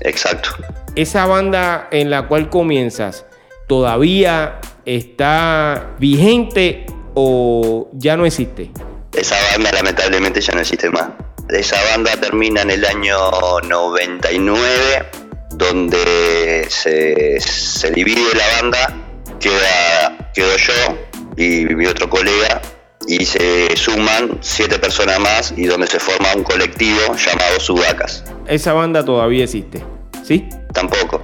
Exacto. 0.02 0.50
Esa 0.96 1.28
banda 1.28 1.90
en 1.92 2.10
la 2.10 2.28
cual 2.28 2.50
comienzas, 2.50 3.28
¿todavía 3.68 4.60
está 4.84 5.96
vigente 6.00 6.88
o 7.14 7.90
ya 7.94 8.18
no 8.18 8.26
existe? 8.26 8.72
Esa 9.16 9.38
banda 9.52 9.72
lamentablemente 9.72 10.42
ya 10.42 10.54
no 10.54 10.62
existe 10.62 10.90
más. 10.90 11.10
Esa 11.50 11.78
banda 11.92 12.12
termina 12.20 12.64
en 12.64 12.72
el 12.72 12.86
año 12.86 13.18
99, 13.62 15.06
donde 15.52 16.68
se, 16.70 17.92
divide 17.92 18.36
la 18.36 18.62
banda, 18.62 18.98
queda, 19.40 20.32
quedo 20.34 20.58
yo 20.58 20.98
y 21.38 21.66
mi 21.76 21.86
otro 21.86 22.10
colega, 22.10 22.62
y 23.08 23.26
se 23.26 23.76
suman 23.78 24.38
siete 24.42 24.80
personas 24.80 25.20
más 25.20 25.54
y 25.56 25.66
donde 25.68 25.88
se 25.88 26.00
forma 26.00 26.34
un 26.36 26.44
colectivo 26.44 27.16
llamado 27.16 27.60
Sudacas. 27.60 28.24
Esa 28.48 28.74
banda 28.74 29.06
todavía 29.06 29.46
existe, 29.46 29.84
¿sí? 30.24 30.50
Tampoco. 30.74 31.22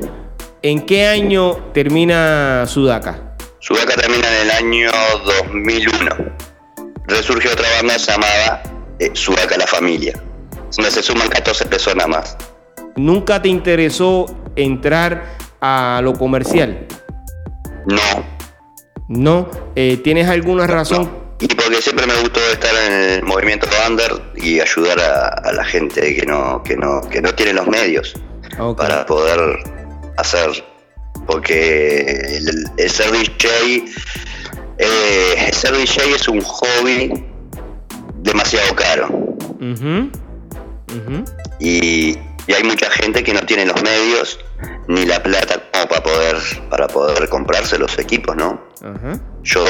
¿En 0.62 0.86
qué 0.86 1.08
año 1.08 1.72
termina 1.74 2.66
Sudaca? 2.68 3.36
Sudaca 3.60 3.96
termina 3.96 4.28
en 4.28 4.42
el 4.44 4.52
año 4.52 4.92
2001. 5.26 6.51
Resurge 7.12 7.50
otra 7.50 7.68
banda 7.78 7.98
llamada 7.98 8.64
eh, 9.00 9.12
Sudaca 9.14 9.58
la 9.58 9.68
Familia, 9.68 10.14
donde 10.76 10.92
se 10.92 11.04
suman 11.04 11.28
14 11.30 11.66
personas 11.66 12.08
más. 12.08 12.38
¿Nunca 12.96 13.42
te 13.42 13.50
interesó 13.50 14.26
entrar 14.56 15.38
a 15.60 16.02
lo 16.04 16.14
comercial? 16.14 16.88
No. 17.86 18.24
¿No? 19.08 19.50
Eh, 19.76 19.98
¿Tienes 20.04 20.30
alguna 20.30 20.68
razón? 20.68 21.22
Y 21.40 21.48
porque 21.48 21.82
siempre 21.82 22.06
me 22.06 22.16
gustó 22.16 22.40
estar 22.52 22.72
en 22.88 22.94
el 22.94 23.24
movimiento 23.24 23.68
under 23.88 24.22
y 24.36 24.60
ayudar 24.60 25.00
a, 25.00 25.52
la 25.52 25.66
gente 25.66 26.16
que 26.16 26.26
no, 26.26 26.62
que 26.64 26.78
no, 26.78 27.02
que 27.10 27.22
no 27.22 27.34
tiene 27.34 27.54
los 27.54 27.68
medios 27.68 28.14
para 28.78 29.06
poder 29.06 29.58
hacer. 30.18 30.64
Porque 31.26 32.38
el, 32.78 32.90
ser 32.90 33.12
DJ, 33.12 33.86
eh, 34.82 35.52
ser 35.54 35.78
DJ 35.78 36.16
es 36.16 36.28
un 36.28 36.42
hobby 36.42 37.26
demasiado 38.18 38.76
caro. 38.76 39.38
Y, 41.60 42.18
hay 42.54 42.64
mucha 42.66 42.90
gente 42.90 43.24
que 43.24 43.34
no 43.34 43.40
tiene 43.42 43.66
los 43.66 43.82
medios 43.82 44.38
ni 44.90 45.06
la 45.06 45.24
plata 45.24 45.64
como 45.72 45.88
para 45.88 46.04
poder 46.04 46.38
para 46.70 46.88
poder 46.88 47.30
comprarse 47.30 47.78
los 47.78 47.98
equipos, 47.98 48.36
¿no? 48.36 48.60
Yo 49.44 49.64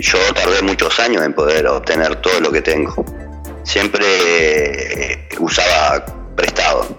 yo 0.00 0.18
tardé 0.34 0.62
muchos 0.62 0.98
años 0.98 1.22
en 1.22 1.32
poder 1.34 1.66
obtener 1.68 2.16
todo 2.16 2.40
lo 2.40 2.50
que 2.50 2.62
tengo. 2.62 3.04
Siempre 3.62 4.04
eh, 4.04 5.28
usaba 5.38 6.04
prestado 6.34 6.98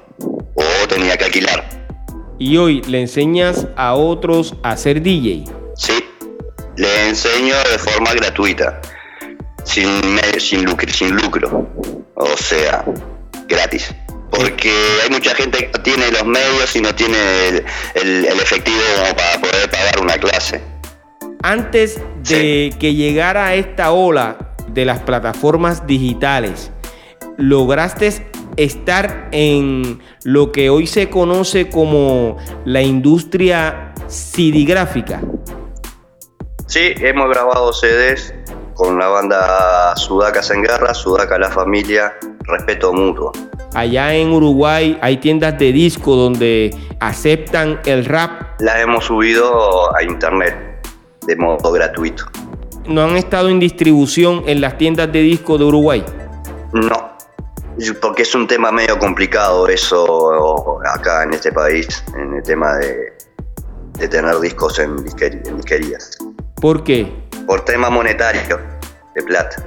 o 0.54 0.88
tenía 0.88 1.18
que 1.18 1.26
alquilar. 1.26 1.68
¿Y 2.40 2.58
hoy 2.58 2.82
le 2.84 3.02
enseñas 3.02 3.68
a 3.76 3.96
otros 3.96 4.56
a 4.64 4.78
ser 4.78 5.02
DJ? 5.02 5.46
Sí, 5.76 6.06
le 6.78 7.10
enseño 7.10 7.56
de 7.72 7.78
forma 7.80 8.14
gratuita 8.14 8.82
sin, 9.64 10.20
sin, 10.38 10.64
lucro, 10.64 10.92
sin 10.92 11.16
lucro, 11.16 11.70
o 12.16 12.38
sea, 12.38 12.86
gratis. 13.48 13.94
Porque 14.32 14.72
hay 15.04 15.10
mucha 15.10 15.34
gente 15.36 15.60
que 15.60 15.68
no 15.68 15.84
tiene 15.84 16.12
los 16.12 16.26
medios 16.26 16.76
y 16.76 16.82
no 16.82 16.94
tiene 16.94 17.18
el, 17.96 18.26
efectivo 18.26 18.78
para 19.16 19.40
poder 19.40 19.70
pagar 19.70 20.02
una 20.02 20.18
clase. 20.18 20.62
Antes 21.42 22.02
de 22.28 22.74
que 22.80 22.94
llegara 22.96 23.54
esta 23.56 23.92
ola 23.92 24.56
de 24.68 24.84
las 24.84 25.00
plataformas 25.00 25.88
digitales, 25.88 26.72
¿lograste 27.38 28.28
estar 28.58 29.30
en 29.32 30.02
lo 30.24 30.52
que 30.52 30.70
hoy 30.70 30.88
se 30.88 31.10
conoce 31.10 31.70
como 31.70 32.38
la 32.66 32.82
industria 32.82 33.94
CD 34.08 34.66
Sí, 36.68 36.94
hemos 36.98 37.30
grabado 37.30 37.72
CDs 37.72 38.34
con 38.74 38.98
la 38.98 39.08
banda 39.08 39.96
Sudacas 39.96 40.50
en 40.50 40.64
Guerra, 40.64 40.94
Sudaca 40.94 41.38
la 41.38 41.50
Familia, 41.50 42.18
Respeto 42.42 42.92
Mutuo. 42.92 43.32
Allá 43.76 44.14
en 44.14 44.32
Uruguay 44.32 44.98
hay 45.02 45.18
tiendas 45.18 45.60
de 45.60 45.72
disco 45.72 46.16
donde 46.16 46.76
aceptan 47.00 47.80
el 47.86 48.06
rap. 48.06 48.60
Las 48.60 48.80
hemos 48.80 49.06
subido 49.06 49.96
a 49.96 50.02
internet 50.04 50.56
de 51.28 51.36
modo 51.36 51.72
gratuito. 51.72 52.26
¿No 52.88 53.04
han 53.04 53.16
estado 53.16 53.50
en 53.50 53.60
distribución 53.60 54.44
en 54.48 54.62
las 54.62 54.78
tiendas 54.78 55.12
de 55.12 55.20
disco 55.20 55.58
de 55.58 55.66
Uruguay? 55.66 56.04
No, 56.74 57.16
porque 58.02 58.24
es 58.24 58.34
un 58.34 58.48
tema 58.48 58.72
medio 58.72 58.98
complicado 58.98 59.68
eso 59.68 60.80
acá 60.86 61.24
en 61.24 61.34
este 61.34 61.52
país, 61.52 62.04
en 62.16 62.36
el 62.36 62.44
tema 62.44 62.76
de, 62.78 63.14
tener 64.08 64.40
discos 64.40 64.80
en, 64.80 64.98
en 65.20 65.58
disquerías. 65.58 66.18
¿Por 66.60 66.84
qué? 66.84 67.26
por 67.46 67.64
tema 67.64 67.90
monetario 67.90 68.60
de 69.14 69.24
plata. 69.24 69.64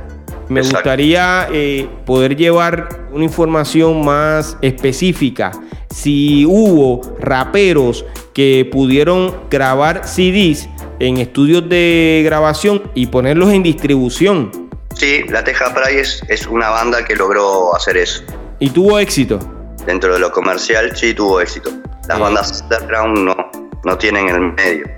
Me 0.49 0.63
gustaría 0.63 1.47
eh, 1.53 1.89
poder 2.07 2.37
llevar 2.37 2.89
una 3.13 3.25
información 3.25 4.05
más 4.05 4.57
específica. 4.63 5.53
Si 5.95 6.47
hubo 6.47 7.03
raperos 7.21 8.05
que 8.33 8.69
pudieron 8.71 9.35
grabar 9.51 10.07
CDs 10.07 10.69
en 11.01 11.19
estudios 11.19 11.69
de 11.69 12.23
grabación 12.25 12.91
y 12.95 13.07
ponerlos 13.07 13.53
en 13.53 13.63
distribución. 13.63 14.71
Sí, 14.95 15.25
La 15.29 15.45
Teja 15.45 15.73
Price 15.75 16.25
es, 16.29 16.47
una 16.47 16.71
banda 16.71 17.05
que 17.05 17.15
logró 17.15 17.75
hacer 17.77 17.99
eso. 17.99 18.23
¿Y 18.59 18.71
tuvo 18.71 18.99
éxito? 18.99 19.39
Dentro 19.87 20.15
de 20.15 20.19
lo 20.19 20.33
comercial 20.33 20.97
sí 20.97 21.15
tuvo 21.15 21.41
éxito. 21.41 21.71
Las 22.09 22.19
bandas 22.19 22.63
underground 22.63 23.19
no, 23.19 23.37
no 23.85 23.99
tienen 23.99 24.29
el 24.29 24.41
medio 24.55 24.98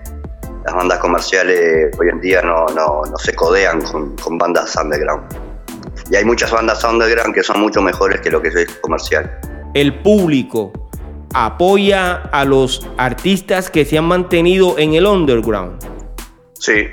las 0.65 0.75
bandas 0.75 0.99
comerciales 0.99 1.97
hoy 1.99 2.09
en 2.09 2.21
día 2.21 2.43
no, 2.43 2.67
se 3.19 3.35
codean 3.35 3.81
con, 3.83 4.39
bandas 4.39 4.77
underground. 4.77 5.25
Y 6.11 6.17
hay 6.17 6.25
muchas 6.25 6.51
bandas 6.51 6.83
underground 6.85 7.35
que 7.35 7.43
son 7.43 7.61
mucho 7.61 7.81
mejores 7.81 8.21
que 8.21 8.31
lo 8.31 8.43
que 8.43 8.49
es 8.49 8.67
comercial. 8.81 9.39
El 9.75 10.01
público 10.03 10.73
apoya 11.33 12.23
a 12.33 12.45
los 12.45 12.87
artistas 12.99 13.71
que 13.71 13.85
se 13.85 13.99
han 13.99 14.05
mantenido 14.05 14.79
en 14.79 14.95
el 14.95 15.07
underground. 15.07 15.83
Sí. 16.59 16.89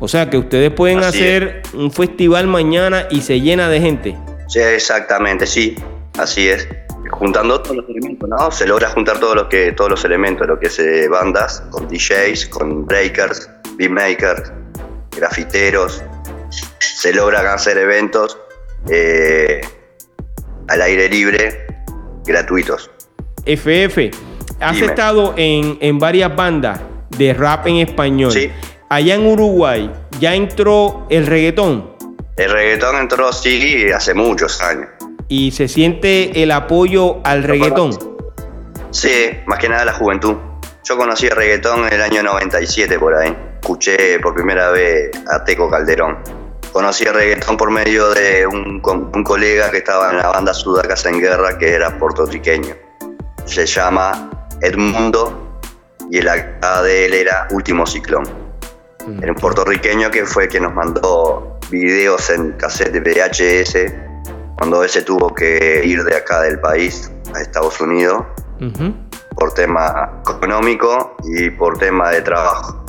O 0.00 0.08
sea 0.08 0.28
que 0.30 0.38
ustedes 0.38 0.70
pueden 0.72 1.00
hacer 1.00 1.62
un 1.74 1.90
festival 1.90 2.46
mañana 2.46 3.06
y 3.10 3.20
se 3.20 3.40
llena 3.40 3.68
de 3.68 3.80
gente. 3.80 4.18
Sí, 4.48 4.60
exactamente, 4.60 5.46
sí. 5.46 5.76
Así 6.18 6.48
es 6.48 6.66
juntando 7.18 7.60
todos 7.60 7.76
los 7.76 7.88
elementos, 7.88 8.28
¿no? 8.28 8.50
Se 8.50 8.66
logra 8.66 8.90
juntar 8.90 9.18
todos 9.18 9.34
los 9.34 9.48
que 9.48 9.72
todos 9.72 9.90
los 9.90 10.04
elementos, 10.04 10.46
lo 10.46 10.58
que 10.58 10.66
es 10.66 10.78
eh, 10.78 11.08
bandas, 11.08 11.62
con 11.70 11.88
DJs, 11.88 12.46
con 12.46 12.86
breakers, 12.86 13.48
beatmakers, 13.76 14.52
grafiteros, 15.16 16.02
se 16.78 17.12
logran 17.12 17.46
hacer 17.46 17.78
eventos 17.78 18.38
eh, 18.88 19.60
al 20.68 20.82
aire 20.82 21.08
libre 21.08 21.66
gratuitos. 22.24 22.90
FF, 23.46 24.10
has 24.60 24.80
estado 24.80 25.34
en, 25.36 25.78
en, 25.80 25.98
varias 25.98 26.34
bandas 26.34 26.80
de 27.16 27.32
rap 27.32 27.66
en 27.66 27.76
español. 27.76 28.32
Sí. 28.32 28.50
Allá 28.88 29.14
en 29.14 29.26
Uruguay, 29.26 29.90
¿ya 30.20 30.34
entró 30.34 31.06
el 31.10 31.26
reggaetón? 31.26 31.96
El 32.36 32.50
reggaetón 32.50 32.96
entró, 32.96 33.32
sí, 33.32 33.86
hace 33.90 34.12
muchos 34.14 34.60
años. 34.60 34.88
¿Y 35.28 35.50
se 35.50 35.66
siente 35.66 36.42
el 36.42 36.52
apoyo 36.52 37.18
al 37.24 37.42
reggaetón? 37.42 37.90
Sí, 38.90 39.30
más 39.46 39.58
que 39.58 39.68
nada 39.68 39.84
la 39.84 39.92
juventud. 39.92 40.36
Yo 40.84 40.96
conocí 40.96 41.26
el 41.26 41.32
reggaetón 41.32 41.86
en 41.86 41.94
el 41.94 42.02
año 42.02 42.22
97 42.22 42.96
por 42.98 43.14
ahí. 43.14 43.36
Escuché 43.60 44.20
por 44.20 44.34
primera 44.34 44.70
vez 44.70 45.10
a 45.28 45.44
Teco 45.44 45.68
Calderón. 45.68 46.18
Conocí 46.72 47.04
el 47.04 47.14
reggaetón 47.14 47.56
por 47.56 47.70
medio 47.70 48.10
de 48.10 48.46
un, 48.46 48.80
un 48.84 49.24
colega 49.24 49.70
que 49.72 49.78
estaba 49.78 50.12
en 50.12 50.18
la 50.18 50.28
banda 50.28 50.54
Sudacas 50.54 51.04
en 51.06 51.20
Guerra, 51.20 51.58
que 51.58 51.72
era 51.72 51.98
puertorriqueño. 51.98 52.76
Se 53.46 53.66
llama 53.66 54.48
Edmundo 54.60 55.58
y 56.08 56.18
el 56.18 56.28
acá 56.28 56.82
de 56.82 57.06
él 57.06 57.14
era 57.14 57.48
Último 57.50 57.84
Ciclón. 57.84 58.28
Mm. 59.04 59.22
Era 59.24 59.32
un 59.32 59.38
puertorriqueño 59.38 60.08
que 60.12 60.24
fue 60.24 60.46
quien 60.46 60.62
nos 60.62 60.74
mandó 60.74 61.58
videos 61.68 62.30
en 62.30 62.52
cassette 62.52 62.92
de 62.92 63.00
VHS 63.00 64.05
cuando 64.56 64.82
ese 64.82 65.02
tuvo 65.02 65.34
que 65.34 65.82
ir 65.84 66.02
de 66.04 66.16
acá 66.16 66.40
del 66.42 66.58
país 66.60 67.10
a 67.34 67.40
Estados 67.40 67.80
Unidos 67.80 68.24
por 69.34 69.52
tema 69.52 70.22
económico 70.28 71.16
y 71.24 71.50
por 71.50 71.78
tema 71.78 72.10
de 72.10 72.22
trabajo. 72.22 72.84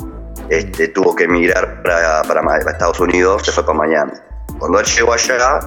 Este, 0.50 0.88
tuvo 0.88 1.14
que 1.14 1.26
emigrar 1.26 1.84
para, 1.84 2.22
para, 2.24 2.58
Estados 2.58 3.00
Unidos, 3.02 3.44
se 3.44 3.52
fue 3.52 3.66
para 3.66 3.80
Miami. 3.80 4.14
Cuando 4.58 4.80
él 4.80 4.86
llegó 4.86 5.12
allá, 5.12 5.60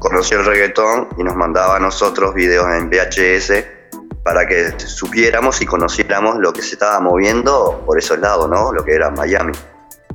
conoció 0.00 0.40
el 0.40 0.44
reggaetón 0.44 1.08
y 1.16 1.24
nos 1.24 1.34
mandaba 1.34 1.76
a 1.76 1.80
nosotros 1.80 2.34
videos 2.34 2.66
en 2.74 2.90
VHS 2.90 3.64
para 4.22 4.46
que 4.46 4.78
supiéramos 4.78 5.62
y 5.62 5.66
conociéramos 5.66 6.36
lo 6.38 6.52
que 6.52 6.60
se 6.60 6.74
estaba 6.74 7.00
moviendo 7.00 7.82
por 7.86 7.98
esos 7.98 8.18
lados, 8.18 8.50
¿no? 8.50 8.72
Lo 8.72 8.84
que 8.84 8.94
era 8.94 9.10
Miami, 9.10 9.52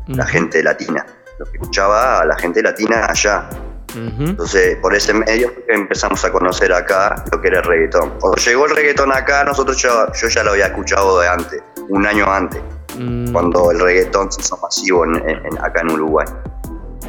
la 0.07 0.25
gente 0.27 0.61
latina, 0.61 1.03
lo 1.39 1.45
que 1.45 1.53
escuchaba 1.53 2.19
a 2.21 2.25
la 2.25 2.37
gente 2.37 2.61
latina 2.61 3.07
allá. 3.09 3.49
Entonces, 3.95 4.77
por 4.77 4.95
ese 4.95 5.13
medio 5.13 5.51
empezamos 5.67 6.23
a 6.25 6.31
conocer 6.31 6.73
acá 6.73 7.23
lo 7.31 7.41
que 7.41 7.47
era 7.49 7.59
el 7.59 7.65
reggaetón. 7.65 8.13
Cuando 8.19 8.37
llegó 8.37 8.65
el 8.65 8.75
reggaetón 8.75 9.11
acá, 9.11 9.43
nosotros 9.43 9.77
yo, 9.77 9.89
yo 10.13 10.27
ya 10.27 10.43
lo 10.43 10.51
había 10.51 10.67
escuchado 10.67 11.19
de 11.19 11.27
antes, 11.27 11.61
un 11.89 12.05
año 12.05 12.25
antes, 12.27 12.61
mm. 12.97 13.31
cuando 13.31 13.71
el 13.71 13.79
reggaetón 13.79 14.31
se 14.31 14.41
hizo 14.41 14.57
masivo 14.57 15.03
acá 15.61 15.81
en 15.81 15.91
Uruguay. 15.91 16.25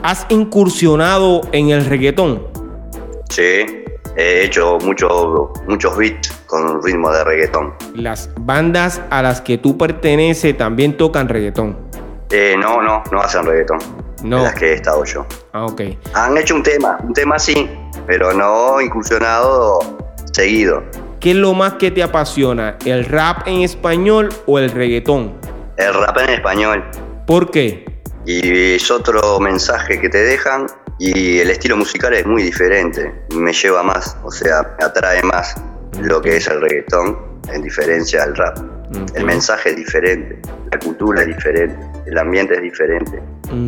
¿Has 0.02 0.26
incursionado 0.28 1.42
en 1.52 1.70
el 1.70 1.86
reggaetón? 1.86 2.46
Sí, 3.30 3.84
he 4.16 4.44
hecho 4.44 4.78
muchos 4.82 5.50
muchos 5.66 5.96
beats 5.96 6.30
con 6.46 6.82
ritmo 6.82 7.10
de 7.10 7.25
reggaetón. 7.25 7.75
¿Las 7.94 8.30
bandas 8.38 9.00
a 9.10 9.23
las 9.23 9.40
que 9.40 9.56
tú 9.58 9.78
perteneces 9.78 10.56
también 10.56 10.97
tocan 10.97 11.28
reggaetón? 11.28 11.78
Eh, 12.30 12.56
no, 12.58 12.82
no, 12.82 13.02
no 13.10 13.20
hacen 13.20 13.47
reggaetón 13.47 14.03
no. 14.25 14.43
las 14.43 14.54
que 14.54 14.73
he 14.73 14.75
estado 14.75 15.04
yo. 15.04 15.26
Ah, 15.52 15.67
ok. 15.67 15.82
Han 16.15 16.37
hecho 16.37 16.54
un 16.54 16.63
tema, 16.63 16.99
un 17.02 17.13
tema 17.13 17.39
sí, 17.39 17.71
pero 18.06 18.32
no 18.32 18.80
incursionado 18.80 19.78
seguido. 20.32 20.82
¿Qué 21.21 21.30
es 21.30 21.37
lo 21.37 21.54
más 21.54 21.75
que 21.75 21.91
te 21.91 22.02
apasiona? 22.02 22.76
¿El 22.84 23.04
rap 23.04 23.47
en 23.47 23.63
español 23.63 24.30
o 24.47 24.58
el 24.58 24.71
reggaetón? 24.71 25.34
El 25.76 25.95
rap 25.95 26.19
en 26.19 26.30
español. 26.30 26.84
¿Por 27.26 27.50
qué? 27.50 27.84
Y 28.26 28.75
es 28.75 28.91
otro 28.91 29.39
mensaje 29.41 30.00
que 30.00 30.08
te 30.08 30.19
dejan 30.19 30.67
y 30.99 31.39
el 31.39 31.50
estilo 31.50 31.76
musical 31.76 32.15
es 32.15 32.26
muy 32.26 32.43
diferente, 32.43 33.13
me 33.34 33.52
lleva 33.52 33.82
más, 33.82 34.17
o 34.23 34.30
sea, 34.30 34.75
me 34.78 34.84
atrae 34.84 35.23
más 35.23 35.54
lo 36.00 36.23
que 36.23 36.37
es 36.37 36.47
el 36.47 36.60
reggaetón 36.60 37.19
en 37.52 37.63
diferencia 37.63 38.23
al 38.23 38.34
rap. 38.37 38.74
El 39.15 39.25
mensaje 39.25 39.71
es 39.71 39.76
diferente, 39.76 40.41
la 40.71 40.78
cultura 40.78 41.23
es 41.23 41.28
diferente, 41.28 41.76
el 42.07 42.19
ambiente 42.19 42.54
es 42.54 42.63
diferente, 42.63 43.23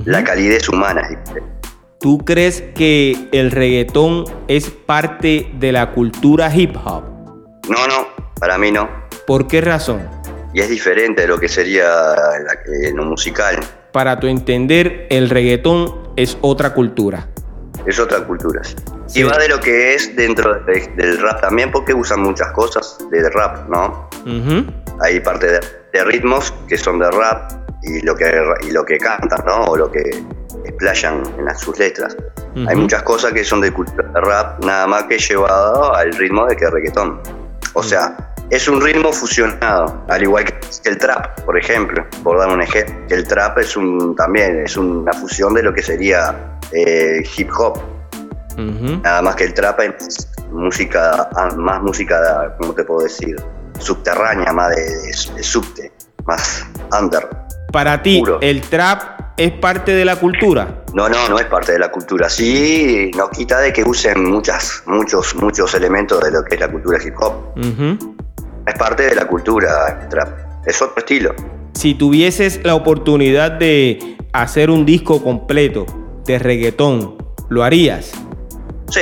la 0.04 0.22
calidez 0.24 0.68
humana 0.68 1.02
es 1.02 1.10
diferente. 1.10 1.50
¿Tú 1.98 2.18
crees 2.18 2.62
que 2.74 3.28
el 3.32 3.50
reggaetón 3.50 4.24
es 4.48 4.70
parte 4.70 5.50
de 5.58 5.72
la 5.72 5.92
cultura 5.92 6.54
hip 6.54 6.76
hop? 6.84 7.04
No, 7.68 7.86
no, 7.88 8.06
para 8.38 8.58
mí 8.58 8.70
no. 8.70 8.88
¿Por 9.26 9.46
qué 9.46 9.60
razón? 9.60 10.08
Y 10.52 10.60
es 10.60 10.68
diferente 10.68 11.22
de 11.22 11.28
lo 11.28 11.38
que 11.38 11.48
sería 11.48 12.14
lo 12.94 13.04
musical. 13.04 13.58
Para 13.92 14.20
tu 14.20 14.26
entender, 14.26 15.06
el 15.10 15.30
reggaetón 15.30 16.10
es 16.16 16.38
otra 16.42 16.74
cultura. 16.74 17.28
Es 17.86 17.98
otra 18.00 18.20
cultura. 18.24 18.62
Y 19.14 19.22
va 19.22 19.38
de 19.38 19.48
lo 19.48 19.60
que 19.60 19.94
es 19.94 20.14
dentro 20.16 20.54
del 20.64 21.18
rap 21.20 21.40
también, 21.40 21.70
porque 21.70 21.94
usan 21.94 22.20
muchas 22.20 22.50
cosas 22.52 22.98
del 23.10 23.32
rap, 23.32 23.68
¿no? 23.68 24.08
Hay 25.00 25.20
parte 25.20 25.46
de, 25.46 26.04
ritmos 26.04 26.52
que 26.68 26.76
son 26.76 26.98
de 26.98 27.10
rap 27.10 27.52
y 27.82 28.02
lo 28.02 28.14
que, 28.14 28.30
y 28.68 28.70
lo 28.70 28.84
que 28.84 28.98
cantan, 28.98 29.44
¿no? 29.46 29.64
O 29.64 29.76
lo 29.76 29.90
que 29.90 30.02
explayan 30.64 31.22
en 31.38 31.58
sus 31.58 31.78
letras. 31.78 32.16
Hay 32.66 32.76
muchas 32.76 33.02
cosas 33.02 33.32
que 33.32 33.44
son 33.44 33.60
de 33.60 33.72
cultura 33.72 34.08
de 34.08 34.20
rap, 34.20 34.64
nada 34.64 34.86
más 34.86 35.04
que 35.04 35.18
llevado 35.18 35.94
al 35.94 36.12
ritmo 36.12 36.46
de 36.46 36.56
que 36.56 36.68
reggaetón. 36.68 37.20
O 37.74 37.82
sea, 37.82 38.16
es 38.50 38.68
un 38.68 38.80
ritmo 38.80 39.12
fusionado, 39.12 40.04
al 40.08 40.22
igual 40.22 40.44
que 40.44 40.54
el 40.88 40.98
trap, 40.98 41.40
por 41.42 41.58
ejemplo, 41.58 42.06
por 42.22 42.38
dar 42.38 42.48
un 42.48 42.62
ejemplo. 42.62 42.94
El 43.10 43.26
trap 43.26 43.58
es 43.58 43.76
un 43.76 44.14
también 44.16 44.60
es 44.64 44.76
una 44.76 45.12
fusión 45.12 45.52
de 45.54 45.62
lo 45.62 45.74
que 45.74 45.82
sería 45.82 46.55
eh, 46.72 47.24
hip 47.36 47.50
hop. 47.56 47.78
Nada 48.56 49.20
más 49.20 49.36
que 49.36 49.44
el 49.44 49.54
trap 49.54 49.80
es 49.80 50.28
música, 50.50 51.28
más 51.56 51.82
música, 51.82 52.56
¿cómo 52.58 52.72
te 52.72 52.84
puedo 52.84 53.02
decir? 53.02 53.36
subterránea, 53.78 54.52
más 54.52 54.74
de, 54.74 55.42
subte, 55.42 55.92
más 56.26 56.66
under. 56.98 57.28
Para 57.72 58.02
ti, 58.02 58.22
¿el 58.40 58.60
trap 58.62 59.20
es 59.36 59.52
parte 59.52 59.92
de 59.92 60.04
la 60.04 60.16
cultura? 60.16 60.84
No, 60.94 61.08
no, 61.08 61.28
no 61.28 61.38
es 61.38 61.46
parte 61.46 61.72
de 61.72 61.78
la 61.78 61.90
cultura. 61.90 62.28
Sí, 62.28 63.10
no 63.16 63.28
quita 63.28 63.60
de 63.60 63.72
que 63.72 63.82
usen 63.82 64.24
muchas, 64.30 64.82
muchos, 64.86 65.34
muchos 65.34 65.74
elementos 65.74 66.22
de 66.22 66.30
lo 66.30 66.44
que 66.44 66.54
es 66.54 66.60
la 66.60 66.70
cultura 66.70 66.98
hip 67.04 67.14
hop. 67.18 67.58
Es 68.66 68.74
parte 68.78 69.04
de 69.04 69.14
la 69.14 69.26
cultura 69.26 70.00
el 70.02 70.08
trap. 70.08 70.28
Es 70.66 70.80
otro 70.80 70.98
estilo. 70.98 71.34
Si 71.74 71.94
tuvieses 71.94 72.60
la 72.64 72.74
oportunidad 72.74 73.52
de 73.52 74.16
hacer 74.32 74.70
un 74.70 74.86
disco 74.86 75.22
completo 75.22 75.86
de 76.26 76.38
reggaetón, 76.38 77.16
¿lo 77.48 77.62
harías? 77.62 78.12
Sí, 78.90 79.00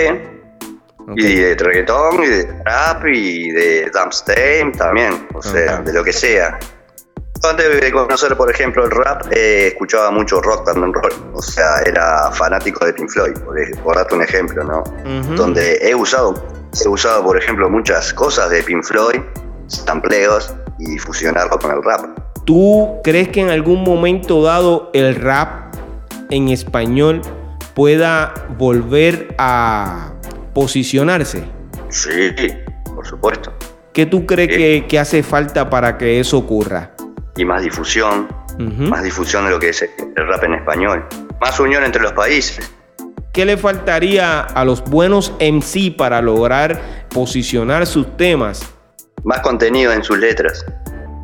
y 1.17 1.35
de 1.35 1.55
reggaetón, 1.57 2.23
y 2.25 2.29
de 2.29 2.63
rap, 2.65 3.07
y 3.07 3.51
de 3.51 3.91
Dumpstein 3.93 4.73
también, 4.73 5.29
o 5.35 5.43
sea, 5.43 5.79
de 5.83 5.93
lo 5.93 6.03
que 6.03 6.13
sea. 6.13 6.59
Antes 7.43 7.81
de 7.81 7.93
conocer, 7.93 8.35
por 8.37 8.51
ejemplo, 8.51 8.85
el 8.85 8.91
rap, 8.91 9.31
eh, 9.31 9.69
escuchaba 9.69 10.11
mucho 10.11 10.41
rock 10.41 10.69
and 10.71 10.95
roll, 10.95 11.13
o 11.35 11.43
sea, 11.43 11.81
era 11.85 12.31
fanático 12.33 12.87
de 12.87 12.95
Pink 12.95 13.11
Floyd, 13.11 13.35
por, 13.83 13.97
darte 13.97 14.15
un 14.15 14.23
ejemplo, 14.23 14.65
¿no? 14.65 14.83
Donde 15.37 15.77
he 15.83 15.95
usado, 15.95 16.43
he 16.83 16.89
usado, 16.89 17.23
por 17.23 17.37
ejemplo, 17.37 17.69
muchas 17.69 18.15
cosas 18.15 18.49
de 18.49 18.63
Pink 18.63 18.83
Floyd, 18.83 19.21
sampleos, 19.67 20.55
y 20.79 20.99
fusionarlo 20.99 21.59
con 21.59 21.71
el 21.71 21.83
rap. 21.83 22.19
¿Tú 22.45 23.01
crees 23.03 23.29
que 23.29 23.41
en 23.41 23.51
algún 23.51 23.83
momento 23.83 24.43
dado 24.43 24.91
el 24.93 25.15
rap 25.15 25.74
en 26.31 26.49
español 26.49 27.23
pueda 27.75 28.33
volver 28.57 29.35
a 29.39 30.13
posicionarse. 30.53 31.45
Sí, 31.91 32.35
por 32.95 33.07
supuesto. 33.07 33.53
¿Qué 33.93 34.07
tú 34.07 34.27
crees 34.27 34.85
que, 34.87 34.99
hace 34.99 35.23
falta 35.23 35.71
para 35.71 35.97
que 35.99 36.19
eso 36.19 36.39
ocurra? 36.39 36.91
Y 37.37 37.45
más 37.45 37.63
difusión, 37.63 38.29
más 38.59 39.03
difusión 39.03 39.45
de 39.45 39.51
lo 39.51 39.61
que 39.61 39.69
es 39.69 39.83
el 39.83 40.27
rap 40.29 40.43
en 40.45 40.55
español, 40.55 41.05
más 41.41 41.59
unión 41.61 41.85
entre 41.85 42.03
los 42.03 42.13
países. 42.13 42.73
¿Qué 43.33 43.45
le 43.45 43.57
faltaría 43.57 44.41
a 44.41 44.65
los 44.65 44.85
buenos 44.85 45.33
MC 45.41 45.97
para 45.97 46.23
lograr 46.23 46.81
posicionar 47.09 47.87
sus 47.87 48.17
temas? 48.17 48.63
Más 49.25 49.41
contenido 49.41 49.93
en 49.93 50.05
sus 50.05 50.19
letras. 50.19 50.65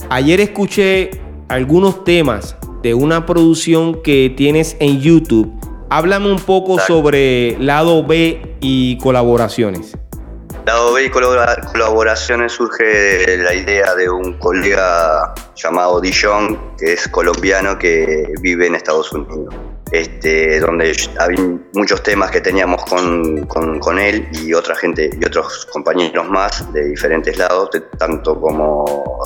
Ayer 0.08 0.40
escuché 0.40 1.10
algunos 1.48 2.02
temas 2.02 2.56
de 2.82 2.94
una 2.94 3.26
producción 3.26 4.02
que 4.02 4.32
tienes 4.36 4.76
en 4.80 5.00
YouTube 5.00 5.52
Háblame 5.92 6.30
un 6.30 6.38
poco 6.38 6.78
sobre 6.78 7.58
lado 7.58 8.06
B 8.06 8.56
y 8.60 8.96
colaboraciones. 8.98 9.96
Lado 10.64 10.92
B 10.92 11.06
y 11.06 11.10
colaboraciones 11.10 12.52
surge 12.52 12.84
de 12.84 13.38
la 13.38 13.52
idea 13.52 13.96
de 13.96 14.08
un 14.08 14.38
colega 14.38 15.34
llamado 15.56 16.00
Dijon, 16.00 16.76
que 16.78 16.92
es 16.92 17.08
colombiano 17.08 17.76
que 17.76 18.34
vive 18.40 18.68
en 18.68 18.76
Estados 18.76 19.12
Unidos. 19.12 19.52
Este, 19.90 20.60
donde 20.60 20.96
había 21.18 21.58
muchos 21.74 22.00
temas 22.04 22.30
que 22.30 22.40
teníamos 22.40 22.84
con, 22.84 23.44
con, 23.46 23.98
él 23.98 24.28
y 24.30 24.52
otra 24.54 24.76
gente 24.76 25.10
y 25.20 25.24
otros 25.24 25.66
compañeros 25.66 26.28
más 26.28 26.72
de 26.72 26.84
diferentes 26.84 27.36
lados, 27.36 27.70
tanto 27.98 28.40
como 28.40 29.18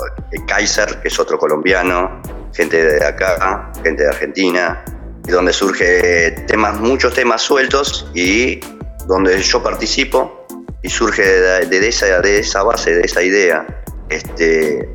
Kaiser, 0.47 0.99
que 1.03 1.09
es 1.09 1.19
otro 1.19 1.37
colombiano, 1.37 2.19
gente 2.55 2.83
de 2.83 3.05
acá, 3.05 3.71
gente 3.83 4.03
de 4.03 4.09
Argentina, 4.09 4.83
y 5.27 5.31
donde 5.31 5.53
surge 5.53 6.31
temas, 6.47 6.79
muchos 6.79 7.13
temas 7.13 7.41
sueltos 7.41 8.09
y 8.13 8.59
donde 9.07 9.41
yo 9.41 9.61
participo 9.61 10.45
y 10.81 10.89
surge 10.89 11.23
de, 11.23 11.87
esa, 11.87 12.21
de 12.21 12.39
esa 12.39 12.63
base, 12.63 12.95
de 12.95 13.01
esa 13.01 13.23
idea. 13.23 13.65
Este, 14.09 14.89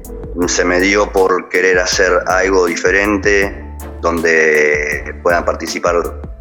se 0.46 0.64
me 0.64 0.81
dio 0.81 1.12
por 1.12 1.49
querer 1.49 1.79
hacer 1.79 2.12
algo 2.27 2.66
diferente 2.66 3.66
donde 4.01 5.14
puedan 5.23 5.44
participar 5.44 5.96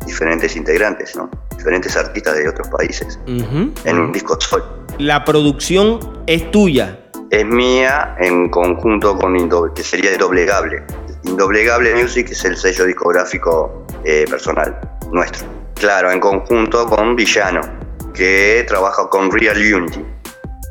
diferentes 0.06 0.56
integrantes, 0.56 1.16
¿no? 1.16 1.30
diferentes 1.58 1.96
artistas 1.98 2.36
de 2.36 2.48
otros 2.48 2.68
países 2.70 3.20
en 3.28 4.00
un 4.00 4.12
disco 4.12 4.40
solo. 4.40 4.86
La 4.98 5.26
producción 5.26 6.24
es 6.26 6.50
tuya. 6.52 7.00
Es 7.30 7.46
mía 7.46 8.16
en 8.20 8.50
conjunto 8.50 9.18
con 9.18 9.74
que 9.74 9.84
sería 9.84 10.14
Indoblegable. 10.14 10.84
Indoblegable 11.24 11.96
Music 11.96 12.30
es 12.32 12.46
el 12.46 12.56
sello 12.58 12.86
discográfico 12.86 13.86
eh, 14.04 14.26
personal 14.30 14.80
nuestro. 15.12 15.48
Claro, 15.76 16.12
en 16.12 16.20
conjunto 16.20 16.86
con 16.88 17.16
Villano, 17.16 17.62
que 18.14 18.66
trabaja 18.68 19.08
con 19.10 19.32
Real 19.32 19.58
Unity. 19.58 20.04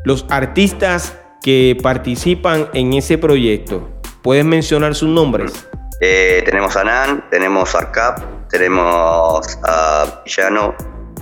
Los 0.05 0.27
artistas 0.31 1.17
que 1.43 1.77
participan 1.83 2.69
en 2.75 2.95
ese 2.95 3.19
proyecto, 3.19 3.89
¿puedes 4.23 4.45
mencionar 4.45 4.95
sus 4.95 5.09
nombres? 5.09 5.67
Eh, 6.01 6.43
tenemos 6.45 6.77
a 6.77 6.85
Nan, 6.85 7.25
tenemos 7.31 7.75
a 7.75 7.91
Cap, 7.91 8.21
tenemos 8.49 9.59
a 9.65 10.23
Villano, 10.25 10.75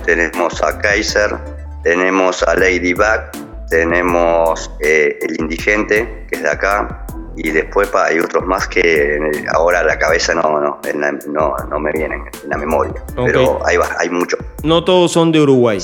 tenemos 0.05 0.61
a 0.61 0.77
Kaiser, 0.77 1.37
tenemos 1.83 2.43
a 2.43 2.55
Ladybug, 2.55 3.31
tenemos 3.69 4.71
eh, 4.81 5.17
el 5.21 5.39
Indigente, 5.39 6.25
que 6.29 6.35
es 6.35 6.43
de 6.43 6.49
acá, 6.49 7.05
y 7.37 7.51
después 7.51 7.89
hay 7.93 8.19
otros 8.19 8.45
más 8.45 8.67
que 8.67 9.19
ahora 9.53 9.81
a 9.81 9.83
la 9.83 9.99
cabeza 9.99 10.33
no, 10.33 10.59
no, 10.59 10.79
no, 11.27 11.55
no 11.69 11.79
me 11.79 11.91
vienen 11.91 12.23
en 12.43 12.49
la 12.49 12.57
memoria. 12.57 12.95
Pero 13.15 13.59
hay, 13.65 13.77
hay 13.99 14.09
muchos. 14.09 14.39
No 14.63 14.83
todos 14.83 15.11
son 15.11 15.31
de 15.31 15.41
Uruguay. 15.41 15.77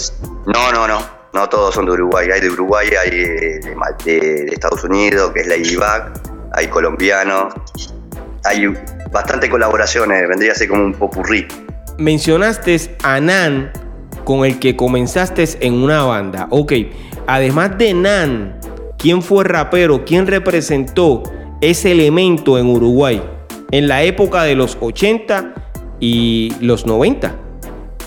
No, 0.47 0.71
no, 0.71 0.87
no. 0.87 0.99
No 1.31 1.49
todos 1.49 1.75
son 1.75 1.85
de 1.85 1.91
Uruguay. 1.91 2.27
Hay 2.31 2.41
de 2.41 2.49
Uruguay, 2.49 2.89
hay 2.99 3.09
de, 3.09 3.75
de 4.03 4.45
Estados 4.51 4.83
Unidos, 4.83 5.31
que 5.31 5.41
es 5.41 5.47
Ladybug, 5.47 6.13
hay 6.53 6.67
colombianos, 6.67 7.53
hay 8.43 8.71
bastante 9.11 9.49
colaboraciones, 9.49 10.27
vendría 10.27 10.51
a 10.51 10.55
ser 10.55 10.69
como 10.69 10.83
un 10.83 10.93
popurrí. 10.93 11.47
Mencionaste 11.97 12.95
a 13.03 13.19
Nan, 13.19 13.71
con 14.25 14.45
el 14.45 14.59
que 14.59 14.75
comenzaste 14.75 15.45
en 15.61 15.75
una 15.75 16.03
banda. 16.03 16.47
Ok, 16.49 16.73
además 17.27 17.77
de 17.77 17.93
Nan, 17.93 18.59
¿quién 18.97 19.21
fue 19.21 19.43
rapero? 19.43 20.05
¿Quién 20.05 20.27
representó 20.27 21.23
ese 21.69 21.91
elemento 21.91 22.57
en 22.57 22.67
Uruguay 22.67 23.23
en 23.71 23.87
la 23.87 24.03
época 24.03 24.43
de 24.43 24.55
los 24.55 24.77
80 24.79 25.53
y 25.99 26.53
los 26.59 26.85
90? 26.85 27.35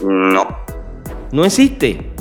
No. 0.03 0.59
¿No 1.33 1.45
existe? 1.45 2.13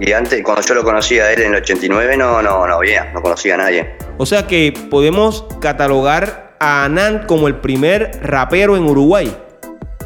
Y 0.00 0.12
antes, 0.12 0.42
cuando 0.42 0.62
yo 0.62 0.74
lo 0.74 0.84
conocía 0.84 1.24
a 1.24 1.32
él 1.32 1.42
en 1.42 1.54
el 1.54 1.62
89, 1.62 2.16
no, 2.16 2.40
no, 2.40 2.66
no 2.66 2.74
había, 2.74 3.12
no 3.12 3.20
conocía 3.20 3.54
a 3.54 3.58
nadie. 3.58 3.96
O 4.16 4.26
sea 4.26 4.46
que 4.46 4.72
podemos 4.90 5.44
catalogar 5.60 6.56
a 6.60 6.84
Anand 6.84 7.26
como 7.26 7.48
el 7.48 7.56
primer 7.56 8.10
rapero 8.22 8.76
en 8.76 8.84
Uruguay? 8.84 9.34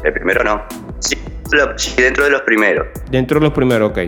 El 0.03 0.13
primero 0.13 0.43
no. 0.43 0.63
Sí, 0.99 1.17
dentro 1.97 2.25
de 2.25 2.29
los 2.29 2.41
primeros. 2.41 2.87
Dentro 3.09 3.39
de 3.39 3.45
los 3.45 3.53
primeros, 3.53 3.91
ok. 3.91 3.99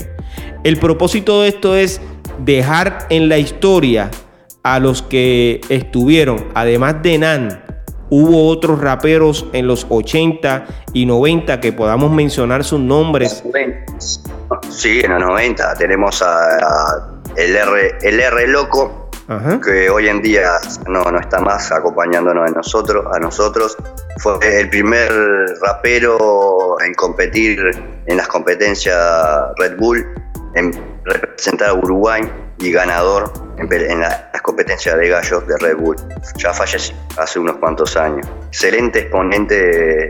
El 0.64 0.78
propósito 0.78 1.42
de 1.42 1.50
esto 1.50 1.76
es 1.76 2.02
dejar 2.40 3.08
en 3.10 3.30
la 3.30 3.38
historia 3.38 4.10
a 4.66 4.80
los 4.80 5.04
que 5.04 5.62
estuvieron, 5.70 6.48
además 6.56 7.04
de 7.04 7.20
Nan, 7.20 7.64
hubo 8.10 8.48
otros 8.48 8.82
raperos 8.82 9.46
en 9.54 9.68
los 9.68 9.86
80 9.88 10.66
y 10.92 11.06
90 11.06 11.62
que 11.62 11.72
podamos 11.72 12.12
mencionar 12.12 12.64
sus 12.64 12.80
nombres. 12.80 13.44
Sí, 14.72 15.02
en 15.04 15.12
los 15.12 15.22
90 15.22 15.76
tenemos 15.76 16.20
a, 16.24 17.20
el 17.36 17.56
R, 17.56 17.98
el 18.02 18.20
R 18.20 18.48
Loco, 18.48 19.12
que 19.64 19.88
hoy 19.92 20.08
en 20.08 20.24
día 20.24 20.54
no, 20.88 21.04
no 21.04 21.20
está 21.20 21.40
más 21.42 21.72
acompañándonos 21.72 22.50
a 22.50 22.52
nosotros, 22.52 23.06
a 23.16 23.20
nosotros. 23.20 23.78
Fue 24.18 24.40
el 24.62 24.68
primer 24.72 25.12
rapero 25.62 26.78
en 26.84 26.92
competir 26.96 27.60
en 28.08 28.18
las 28.18 28.28
competencias 28.28 28.98
Red 29.58 29.78
Bull, 29.78 30.04
en 30.56 30.74
representar 31.04 31.70
a 31.70 31.74
Uruguay 31.76 32.24
y 32.58 32.72
ganador 32.72 33.45
en, 33.58 34.00
las 34.00 34.42
competencias 34.42 34.98
de 34.98 35.10
gallos 35.10 35.48
de 35.48 35.58
Red 35.58 35.78
Bull. 35.78 35.96
Ya 36.38 36.54
falleció 36.54 36.96
hace 37.18 37.40
unos 37.40 37.58
cuantos 37.58 37.96
años. 37.98 38.28
Excelente 38.48 39.00
exponente 39.00 40.08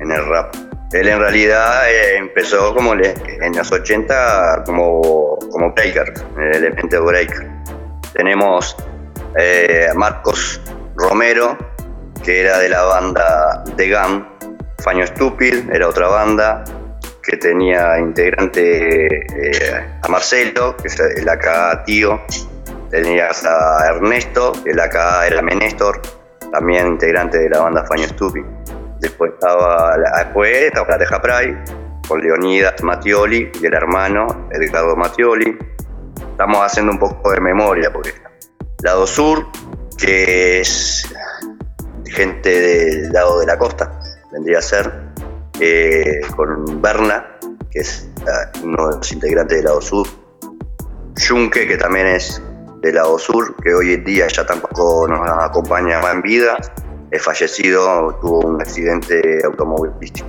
en 0.00 0.10
el 0.10 0.26
rap. 0.26 0.54
Él 0.92 1.08
en 1.08 1.18
realidad 1.18 1.90
eh, 1.90 2.16
empezó 2.16 2.74
como 2.74 2.94
en 2.94 3.56
los 3.56 3.70
80 3.70 4.62
como, 4.64 5.38
como 5.50 5.72
breaker, 5.72 6.14
el 6.38 6.54
elemento 6.54 7.04
breaker 7.04 7.58
tenemos 8.18 8.76
eh, 9.38 9.88
Marcos 9.94 10.60
Romero, 10.96 11.56
que 12.24 12.40
era 12.40 12.58
de 12.58 12.68
la 12.68 12.82
banda 12.82 13.64
The 13.76 13.90
Gun. 13.90 14.26
Faño 14.82 15.06
Stupid 15.06 15.70
era 15.70 15.88
otra 15.88 16.08
banda 16.08 16.64
que 17.28 17.36
tenía 17.36 17.98
integrante 17.98 19.16
eh, 19.18 20.00
a 20.02 20.08
Marcelo, 20.08 20.76
que 20.76 20.88
es 20.88 20.98
el 20.98 21.28
acá 21.28 21.82
tío. 21.84 22.22
Tenías 22.90 23.44
a 23.44 23.86
Ernesto, 23.88 24.52
el 24.64 24.80
acá 24.80 25.26
era 25.26 25.42
Menéstor, 25.42 26.00
también 26.50 26.86
integrante 26.86 27.38
de 27.38 27.50
la 27.50 27.60
banda 27.60 27.84
Faño 27.84 28.08
Stupid. 28.08 28.42
Después 29.00 29.32
estaba, 29.34 29.94
después 30.16 30.56
estaba 30.56 30.88
la 30.88 30.98
Teja 30.98 31.20
Pray, 31.20 31.56
con 32.08 32.20
Leonidas 32.22 32.82
Mattioli 32.82 33.52
y 33.60 33.66
el 33.66 33.74
hermano 33.74 34.48
Edgardo 34.50 34.96
Mattioli 34.96 35.56
estamos 36.38 36.64
haciendo 36.64 36.92
un 36.92 36.98
poco 36.98 37.32
de 37.32 37.40
memoria, 37.40 37.92
porque 37.92 38.14
lado 38.82 39.06
sur, 39.06 39.46
que 39.98 40.60
es 40.60 41.04
gente 42.06 42.48
del 42.48 43.12
lado 43.12 43.40
de 43.40 43.46
la 43.46 43.58
costa, 43.58 44.00
vendría 44.32 44.58
a 44.58 44.62
ser, 44.62 45.07
eh, 45.60 46.20
con 46.36 46.80
Berna, 46.80 47.38
que 47.70 47.80
es 47.80 48.08
uno 48.62 48.90
de 48.90 48.96
los 48.96 49.12
integrantes 49.12 49.58
del 49.58 49.66
lado 49.66 49.80
sur, 49.80 50.06
Yunque, 51.16 51.66
que 51.66 51.76
también 51.76 52.06
es 52.06 52.42
del 52.80 52.94
lado 52.94 53.18
sur, 53.18 53.56
que 53.62 53.74
hoy 53.74 53.94
en 53.94 54.04
día 54.04 54.28
ya 54.28 54.46
tampoco 54.46 55.06
nos 55.08 55.28
acompaña 55.28 56.00
más 56.00 56.14
en 56.14 56.22
vida, 56.22 56.56
es 57.10 57.22
fallecido, 57.22 58.18
tuvo 58.20 58.40
un 58.40 58.60
accidente 58.60 59.40
automovilístico, 59.44 60.28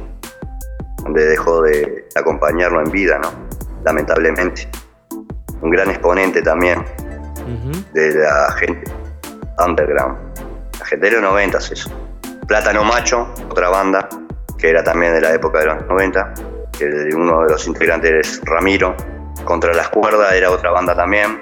donde 1.03 1.25
dejó 1.25 1.61
de 1.61 2.07
acompañarlo 2.15 2.81
en 2.81 2.91
vida, 2.91 3.19
¿no? 3.19 3.31
lamentablemente 3.83 4.67
un 5.61 5.69
gran 5.69 5.89
exponente 5.89 6.41
también 6.41 6.83
de 7.93 8.13
la 8.13 8.51
gente 8.53 8.91
underground. 9.65 10.17
La 10.79 10.85
gente 10.85 11.05
de 11.07 11.11
los 11.13 11.21
90 11.21 11.57
eso. 11.57 11.89
Plátano 12.47 12.83
Macho, 12.83 13.27
otra 13.49 13.69
banda, 13.69 14.07
que 14.59 14.69
era 14.69 14.83
también 14.83 15.13
de 15.13 15.21
la 15.21 15.33
época 15.33 15.59
de 15.59 15.65
los 15.67 15.87
90, 15.87 16.33
que 16.77 16.85
uno 17.15 17.43
de 17.43 17.51
los 17.51 17.67
integrantes 17.67 18.11
es 18.11 18.41
Ramiro. 18.45 18.95
Contra 19.45 19.73
las 19.73 19.89
cuerdas 19.89 20.33
era 20.33 20.51
otra 20.51 20.71
banda 20.71 20.95
también, 20.95 21.39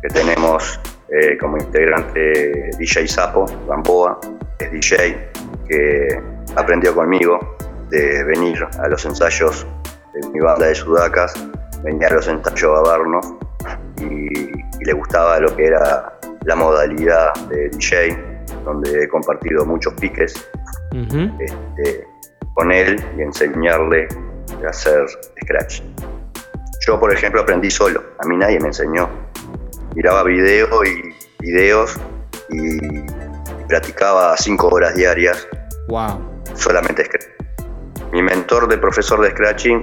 que 0.00 0.08
tenemos 0.08 0.80
eh, 1.08 1.36
como 1.38 1.58
integrante 1.58 2.70
DJ 2.78 3.08
Sapo, 3.08 3.44
Gamboa, 3.66 4.20
es 4.60 4.70
DJ, 4.70 5.30
que 5.68 6.22
aprendió 6.54 6.94
conmigo 6.94 7.56
de 7.90 8.24
venir 8.24 8.64
a 8.78 8.88
los 8.88 9.04
ensayos 9.04 9.66
de 10.14 10.28
mi 10.28 10.38
banda 10.38 10.66
de 10.66 10.74
sudacas, 10.74 11.34
venía 11.82 12.06
a 12.06 12.14
los 12.14 12.28
ensayos 12.28 12.78
a 12.78 12.96
vernos 12.96 13.34
y, 14.00 14.60
le 14.82 14.94
gustaba 14.94 15.38
lo 15.40 15.54
que 15.54 15.66
era 15.66 16.10
la 16.46 16.56
modalidad 16.56 17.34
de 17.50 17.68
DJ, 17.68 18.16
donde 18.64 19.04
he 19.04 19.08
compartido 19.08 19.66
muchos 19.66 19.92
piques. 19.94 20.48
Este, 20.90 22.06
con 22.60 22.72
él 22.72 23.02
y 23.16 23.22
enseñarle 23.22 24.06
a 24.66 24.68
hacer 24.68 25.06
scratch. 25.42 25.80
Yo, 26.86 27.00
por 27.00 27.10
ejemplo, 27.10 27.40
aprendí 27.40 27.70
solo, 27.70 28.04
a 28.18 28.26
mí 28.28 28.36
nadie 28.36 28.60
me 28.60 28.66
enseñó. 28.66 29.08
Miraba 29.94 30.24
video 30.24 30.84
y 30.84 31.14
videos 31.38 31.98
y, 32.50 32.78
practicaba 33.66 34.36
cinco 34.36 34.68
horas 34.68 34.94
diarias. 34.94 35.48
Wow. 35.88 36.20
Solamente 36.54 37.06
scratch. 37.06 37.24
Mi 38.12 38.22
mentor 38.22 38.68
de 38.68 38.76
profesor 38.76 39.22
de 39.22 39.30
scratching 39.30 39.80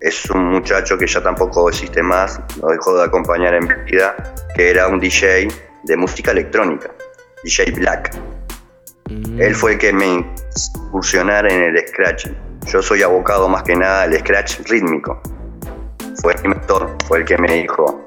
es 0.00 0.28
un 0.30 0.46
muchacho 0.46 0.98
que 0.98 1.06
ya 1.06 1.22
tampoco 1.22 1.68
existe 1.68 2.02
más, 2.02 2.40
nos 2.60 2.72
dejó 2.72 2.96
de 2.96 3.04
acompañar 3.04 3.54
en 3.54 3.68
vida, 3.84 4.16
que 4.56 4.70
era 4.70 4.88
un 4.88 4.98
DJ 4.98 5.46
de 5.84 5.96
música 5.96 6.32
electrónica, 6.32 6.90
DJ 7.44 7.70
Black. 7.70 8.10
Él 9.38 9.54
fue 9.54 9.72
el 9.72 9.78
que 9.78 9.92
me 9.92 10.06
incursionara 10.06 11.52
en 11.52 11.62
el 11.62 11.88
scratch. 11.88 12.28
Yo 12.66 12.82
soy 12.82 13.02
abocado 13.02 13.48
más 13.48 13.62
que 13.62 13.76
nada 13.76 14.02
al 14.02 14.18
scratch 14.18 14.60
rítmico. 14.68 15.20
Fue 16.22 16.34
el 16.34 16.48
mentor, 16.48 16.96
fue 17.06 17.18
el 17.18 17.24
que 17.24 17.36
me 17.38 17.52
dijo, 17.52 18.02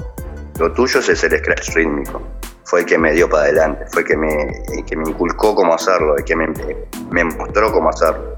lo 0.59 0.73
tuyo 0.73 0.99
es 0.99 1.23
el 1.23 1.37
scratch 1.37 1.75
rítmico. 1.75 2.21
Fue 2.63 2.81
el 2.81 2.85
que 2.85 2.97
me 2.97 3.13
dio 3.13 3.29
para 3.29 3.43
adelante, 3.43 3.85
fue 3.91 4.01
el 4.01 4.07
que 4.07 4.17
me, 4.17 4.83
que 4.85 4.95
me 4.95 5.09
inculcó 5.09 5.55
cómo 5.55 5.73
hacerlo, 5.73 6.17
el 6.17 6.23
que 6.23 6.35
me, 6.35 6.47
me 7.11 7.23
mostró 7.23 7.71
cómo 7.71 7.89
hacerlo. 7.89 8.37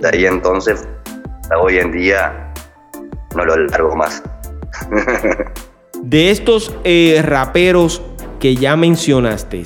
De 0.00 0.08
ahí 0.08 0.26
entonces, 0.26 0.86
hoy 1.60 1.78
en 1.78 1.92
día, 1.92 2.52
no 3.34 3.44
lo 3.44 3.56
largo 3.56 3.96
más. 3.96 4.22
de 6.02 6.30
estos 6.30 6.76
eh, 6.84 7.22
raperos 7.24 8.02
que 8.40 8.56
ya 8.56 8.76
mencionaste, 8.76 9.64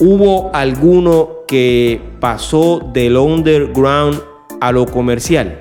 ¿hubo 0.00 0.50
alguno 0.54 1.44
que 1.46 2.00
pasó 2.20 2.80
del 2.92 3.16
underground 3.16 4.22
a 4.60 4.72
lo 4.72 4.86
comercial? 4.86 5.58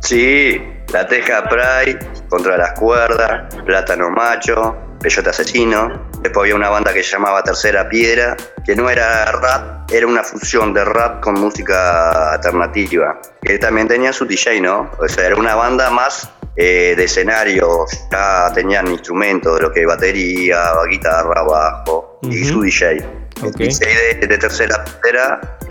Sí, 0.00 0.60
La 0.92 1.06
Teja 1.06 1.48
Pride, 1.48 1.98
Contra 2.28 2.56
las 2.56 2.78
Cuerdas, 2.78 3.54
Plátano 3.64 4.10
Macho, 4.10 4.76
Peyote 5.00 5.30
Asesino. 5.30 6.08
Después 6.20 6.44
había 6.44 6.54
una 6.54 6.70
banda 6.70 6.92
que 6.92 7.02
se 7.02 7.12
llamaba 7.12 7.42
Tercera 7.42 7.88
Piedra, 7.88 8.36
que 8.64 8.74
no 8.76 8.88
era 8.88 9.30
rap, 9.32 9.90
era 9.90 10.06
una 10.06 10.22
fusión 10.22 10.72
de 10.72 10.84
rap 10.84 11.22
con 11.22 11.34
música 11.34 12.32
alternativa. 12.34 13.20
Que 13.42 13.58
también 13.58 13.88
tenía 13.88 14.12
su 14.12 14.24
DJ, 14.24 14.60
¿no? 14.60 14.90
O 14.98 15.08
sea, 15.08 15.26
era 15.26 15.36
una 15.36 15.54
banda 15.54 15.90
más 15.90 16.30
eh, 16.56 16.94
de 16.96 17.04
escenario, 17.04 17.84
ya 18.10 18.52
tenían 18.54 18.86
instrumentos, 18.88 19.60
lo 19.60 19.72
que 19.72 19.84
batería, 19.84 20.72
guitarra, 20.88 21.42
bajo 21.42 22.03
y 22.30 22.44
su 22.44 22.62
DJ. 22.62 23.04
El 23.42 23.52
DJ 23.52 24.26
de, 24.26 24.38
tercera 24.38 24.84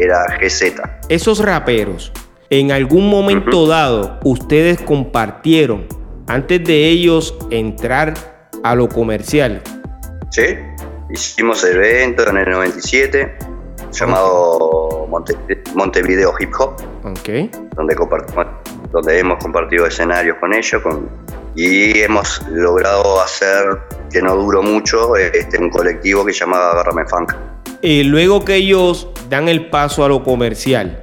era 0.07 0.37
GZ. 0.39 0.81
Esos 1.09 1.39
raperos, 1.39 2.11
en 2.49 2.71
algún 2.71 3.09
momento 3.09 3.67
dado, 3.67 4.19
ustedes 4.23 4.79
compartieron, 4.81 5.87
antes 6.27 6.63
de 6.63 6.87
ellos 6.89 7.35
entrar 7.49 8.13
a 8.63 8.75
lo 8.75 8.89
comercial. 8.89 9.61
Sí, 10.31 10.57
hicimos 11.09 11.63
el 11.63 11.77
evento 11.77 12.27
en 12.29 12.37
el 12.37 12.49
97 12.49 13.37
llamado 13.91 15.07
Montevideo 15.75 16.33
Hip 16.39 16.51
Hop, 16.59 16.81
okay. 17.03 17.49
donde, 17.75 17.95
donde 18.91 19.19
hemos 19.19 19.41
compartido 19.41 19.85
escenarios 19.85 20.37
con 20.39 20.53
ellos 20.53 20.81
con, 20.81 21.09
y 21.55 21.99
hemos 21.99 22.41
logrado 22.49 23.21
hacer, 23.21 23.63
que 24.11 24.21
no 24.21 24.35
duró 24.35 24.63
mucho, 24.63 25.15
este, 25.15 25.57
un 25.57 25.69
colectivo 25.69 26.25
que 26.25 26.33
se 26.33 26.41
llamaba 26.41 26.71
Agarrame 26.71 27.05
Funk. 27.05 27.33
Y 27.81 28.03
luego 28.03 28.43
que 28.43 28.55
ellos 28.55 29.07
dan 29.29 29.49
el 29.49 29.69
paso 29.69 30.03
a 30.03 30.07
lo 30.07 30.23
comercial, 30.23 30.99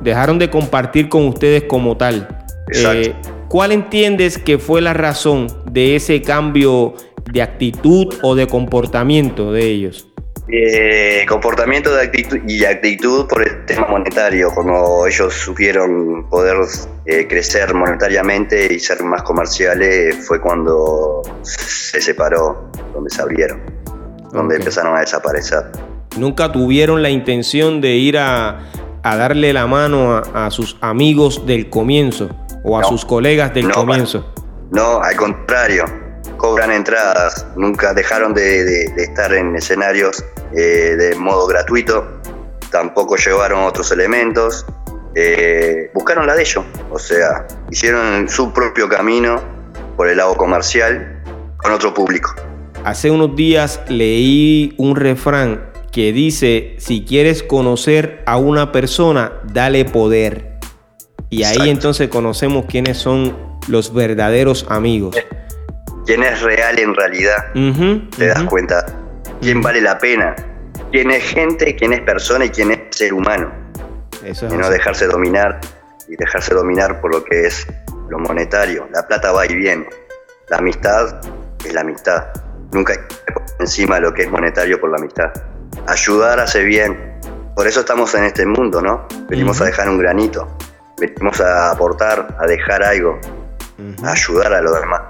dejaron 0.00 0.38
de 0.38 0.50
compartir 0.50 1.08
con 1.08 1.26
ustedes 1.26 1.64
como 1.64 1.96
tal. 1.96 2.28
Eh, 2.72 3.14
¿Cuál 3.48 3.72
entiendes 3.72 4.36
que 4.38 4.58
fue 4.58 4.80
la 4.80 4.92
razón 4.92 5.48
de 5.70 5.96
ese 5.96 6.20
cambio 6.20 6.94
de 7.32 7.42
actitud 7.42 8.14
o 8.22 8.34
de 8.34 8.46
comportamiento 8.46 9.52
de 9.52 9.64
ellos? 9.64 10.06
Eh, 10.50 11.26
comportamiento 11.28 11.94
de 11.94 12.04
actitud 12.04 12.38
y 12.46 12.64
actitud 12.64 13.26
por 13.26 13.46
el 13.46 13.66
tema 13.66 13.86
monetario, 13.86 14.50
cuando 14.54 15.06
ellos 15.06 15.34
supieron 15.34 16.26
poder 16.30 16.56
eh, 17.04 17.26
crecer 17.28 17.74
monetariamente 17.74 18.72
y 18.72 18.78
ser 18.78 19.02
más 19.04 19.22
comerciales, 19.24 20.26
fue 20.26 20.40
cuando 20.40 21.20
se 21.42 22.00
separó, 22.00 22.70
donde 22.94 23.10
se 23.10 23.20
abrieron, 23.20 23.60
donde 24.32 24.56
empezaron 24.56 24.96
a 24.96 25.00
desaparecer. 25.00 25.64
Nunca 26.16 26.50
tuvieron 26.50 27.02
la 27.02 27.10
intención 27.10 27.82
de 27.82 27.90
ir 27.96 28.16
a, 28.16 28.70
darle 29.02 29.52
la 29.52 29.66
mano 29.66 30.16
a, 30.16 30.50
sus 30.50 30.78
amigos 30.80 31.46
del 31.46 31.68
comienzo 31.68 32.30
o 32.64 32.78
a 32.78 32.84
sus 32.84 33.04
colegas 33.04 33.52
del 33.52 33.70
comienzo. 33.70 34.32
No, 34.70 35.02
al 35.02 35.16
contrario, 35.16 35.84
cobran 36.38 36.70
entradas, 36.70 37.46
nunca 37.56 37.92
dejaron 37.92 38.32
de, 38.32 38.84
estar 38.96 39.32
en 39.34 39.54
escenarios 39.56 40.24
eh, 40.56 40.96
de 40.96 41.14
modo 41.16 41.46
gratuito, 41.46 42.20
tampoco 42.70 43.16
llevaron 43.16 43.64
otros 43.64 43.90
elementos, 43.92 44.66
eh, 45.14 45.90
buscaron 45.94 46.26
la 46.26 46.34
de 46.34 46.42
ellos, 46.42 46.64
o 46.90 46.98
sea, 46.98 47.46
hicieron 47.70 48.28
su 48.28 48.52
propio 48.52 48.88
camino 48.88 49.40
por 49.96 50.08
el 50.08 50.18
lado 50.18 50.36
comercial 50.36 51.22
con 51.56 51.72
otro 51.72 51.92
público. 51.92 52.34
Hace 52.84 53.10
unos 53.10 53.34
días 53.34 53.80
leí 53.88 54.74
un 54.78 54.96
refrán 54.96 55.70
que 55.90 56.12
dice, 56.12 56.76
si 56.78 57.04
quieres 57.04 57.42
conocer 57.42 58.22
a 58.26 58.36
una 58.36 58.70
persona, 58.70 59.32
dale 59.52 59.84
poder. 59.84 60.58
Y 61.30 61.42
ahí 61.42 61.68
entonces 61.68 62.08
conocemos 62.08 62.66
quiénes 62.66 62.98
son 62.98 63.36
los 63.66 63.92
verdaderos 63.92 64.66
amigos. 64.68 65.16
Quién 66.06 66.22
es 66.22 66.40
real 66.40 66.78
en 66.78 66.94
realidad. 66.94 67.52
Te 68.16 68.26
das 68.26 68.44
cuenta. 68.44 68.86
Quién 69.40 69.62
vale 69.62 69.80
la 69.80 69.98
pena. 69.98 70.34
Quién 70.90 71.10
es 71.10 71.24
gente, 71.24 71.76
quién 71.76 71.92
es 71.92 72.00
persona 72.00 72.46
y 72.46 72.50
quién 72.50 72.70
es 72.70 72.80
ser 72.90 73.12
humano. 73.12 73.52
y 74.22 74.56
no 74.56 74.70
dejarse 74.70 75.06
dominar 75.06 75.60
y 76.08 76.16
dejarse 76.16 76.54
dominar 76.54 77.00
por 77.00 77.14
lo 77.14 77.24
que 77.24 77.46
es 77.46 77.66
lo 78.08 78.18
monetario. 78.18 78.88
La 78.92 79.06
plata 79.06 79.32
va 79.32 79.46
y 79.46 79.54
viene. 79.54 79.86
La 80.48 80.58
amistad 80.58 81.20
es 81.64 81.72
la 81.72 81.82
amistad. 81.82 82.28
Nunca 82.72 82.94
hay 82.94 82.98
encima 83.60 84.00
lo 84.00 84.12
que 84.12 84.22
es 84.22 84.30
monetario 84.30 84.80
por 84.80 84.90
la 84.90 84.98
amistad 84.98 85.32
ayudar 85.88 86.38
hace 86.40 86.62
bien. 86.62 87.18
Por 87.54 87.66
eso 87.66 87.80
estamos 87.80 88.14
en 88.14 88.24
este 88.24 88.46
mundo, 88.46 88.80
¿no? 88.80 89.06
Venimos 89.28 89.60
a 89.60 89.64
dejar 89.64 89.88
un 89.88 89.98
granito, 89.98 90.56
venimos 90.98 91.40
a 91.40 91.72
aportar, 91.72 92.36
a 92.38 92.46
dejar 92.46 92.84
algo, 92.84 93.18
a 94.04 94.12
ayudar 94.12 94.52
a 94.52 94.60
los 94.60 94.80
demás, 94.80 95.02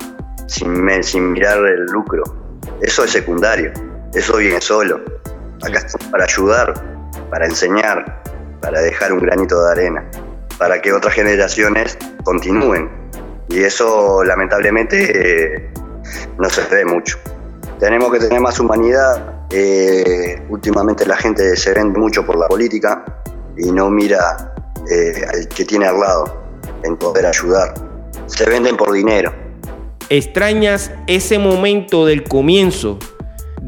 sin, 0.46 1.02
sin 1.02 1.32
mirar 1.32 1.58
el 1.58 1.84
lucro. 1.86 2.22
Eso 2.80 3.04
es 3.04 3.10
secundario, 3.10 3.72
eso 4.14 4.36
viene 4.38 4.60
solo. 4.60 5.00
Acá 5.62 5.78
estamos 5.78 6.06
para 6.08 6.24
ayudar, 6.24 6.74
para 7.30 7.46
enseñar, 7.46 8.22
para 8.60 8.80
dejar 8.80 9.12
un 9.12 9.20
granito 9.20 9.64
de 9.64 9.70
arena, 9.72 10.10
para 10.56 10.80
que 10.80 10.92
otras 10.92 11.14
generaciones 11.14 11.98
continúen. 12.24 12.90
Y 13.48 13.60
eso 13.60 14.22
lamentablemente 14.24 15.56
eh, 15.56 15.70
no 16.38 16.48
se 16.48 16.62
ve 16.74 16.84
mucho. 16.84 17.18
Tenemos 17.78 18.12
que 18.12 18.18
tener 18.18 18.40
más 18.40 18.58
humanidad, 18.58 19.46
eh, 19.50 20.42
últimamente 20.48 21.06
la 21.06 21.16
gente 21.16 21.56
se 21.56 21.72
vende 21.72 21.98
mucho 21.98 22.24
por 22.26 22.36
la 22.36 22.48
política 22.48 23.04
y 23.56 23.70
no 23.70 23.88
mira 23.88 24.54
eh, 24.90 25.24
al 25.32 25.48
que 25.48 25.64
tiene 25.64 25.86
al 25.86 26.00
lado 26.00 26.42
en 26.82 26.96
poder 26.96 27.26
ayudar. 27.26 27.74
Se 28.26 28.44
venden 28.48 28.76
por 28.76 28.92
dinero. 28.92 29.32
¿Extrañas 30.10 30.90
ese 31.06 31.38
momento 31.38 32.06
del 32.06 32.24
comienzo 32.24 32.98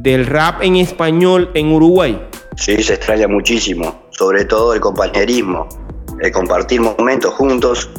del 0.02 0.26
rap 0.26 0.62
en 0.62 0.76
español 0.76 1.50
en 1.54 1.72
Uruguay? 1.72 2.26
Sí, 2.56 2.82
se 2.82 2.94
extraña 2.94 3.28
muchísimo, 3.28 4.06
sobre 4.10 4.46
todo 4.46 4.72
el 4.72 4.80
compañerismo, 4.80 5.68
el 6.18 6.32
compartir 6.32 6.80
momentos 6.80 7.34
juntos, 7.34 7.90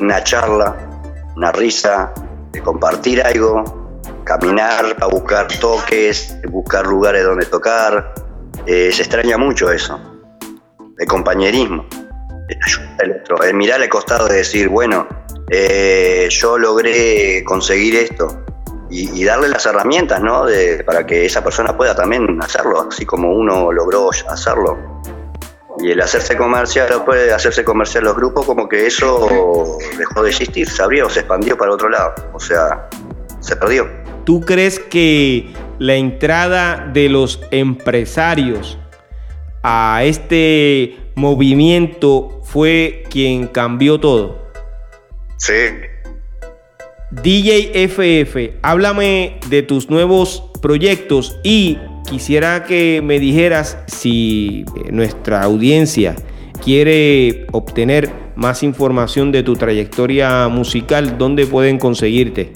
una 0.00 0.22
charla, 0.22 0.76
una 1.36 1.50
risa, 1.50 2.14
de 2.52 2.62
compartir 2.62 3.20
algo, 3.20 4.00
caminar 4.24 4.96
a 5.00 5.06
buscar 5.06 5.48
toques, 5.58 6.36
buscar 6.48 6.86
lugares 6.86 7.24
donde 7.24 7.46
tocar. 7.46 8.14
Eh, 8.64 8.90
se 8.92 9.02
extraña 9.02 9.36
mucho 9.36 9.72
eso, 9.72 9.98
el 10.96 11.06
compañerismo, 11.08 11.86
el, 13.00 13.54
mirar 13.54 13.82
al 13.82 13.88
costado 13.88 14.28
de 14.28 14.38
decir, 14.38 14.68
bueno, 14.68 15.08
eh, 15.50 16.28
yo 16.30 16.56
logré 16.56 17.42
conseguir 17.44 17.96
esto 17.96 18.44
y, 18.90 19.24
darle 19.24 19.48
las 19.48 19.66
herramientas, 19.66 20.22
¿no? 20.22 20.46
para 20.86 21.06
que 21.06 21.26
esa 21.26 21.42
persona 21.42 21.76
pueda 21.76 21.94
también 21.94 22.40
hacerlo, 22.42 22.88
así 22.90 23.04
como 23.04 23.32
uno 23.32 23.70
logró 23.72 24.10
hacerlo. 24.10 25.02
Y 25.80 25.92
el 25.92 26.00
hacerse 26.00 26.36
comercial, 26.36 26.88
después 26.88 27.26
de 27.26 27.32
hacerse 27.32 27.62
comercial 27.62 28.04
los 28.04 28.16
grupos, 28.16 28.44
como 28.46 28.68
que 28.68 28.86
eso 28.86 29.78
dejó 29.96 30.22
de 30.22 30.30
existir, 30.30 30.68
se 30.68 30.82
abrió, 30.82 31.08
se 31.08 31.20
expandió 31.20 31.56
para 31.56 31.72
otro 31.72 31.88
lado, 31.88 32.14
o 32.32 32.40
sea, 32.40 32.88
se 33.40 33.54
perdió. 33.56 33.86
¿Tú 34.24 34.40
crees 34.40 34.80
que 34.80 35.52
la 35.78 35.94
entrada 35.94 36.90
de 36.92 37.08
los 37.08 37.40
empresarios 37.50 38.78
a 39.62 40.00
este 40.02 41.12
movimiento 41.14 42.40
fue 42.42 43.04
quien 43.10 43.46
cambió 43.46 44.00
todo? 44.00 44.50
Sí. 45.36 45.54
DJ 47.10 47.88
FF, 47.88 48.58
háblame 48.60 49.40
de 49.48 49.62
tus 49.62 49.88
nuevos 49.88 50.42
proyectos 50.60 51.38
y 51.42 51.78
quisiera 52.06 52.64
que 52.64 53.00
me 53.02 53.18
dijeras 53.18 53.78
si 53.86 54.66
nuestra 54.90 55.42
audiencia 55.42 56.14
quiere 56.62 57.46
obtener 57.52 58.10
más 58.36 58.62
información 58.62 59.32
de 59.32 59.42
tu 59.42 59.56
trayectoria 59.56 60.48
musical, 60.48 61.16
¿dónde 61.16 61.46
pueden 61.46 61.78
conseguirte? 61.78 62.52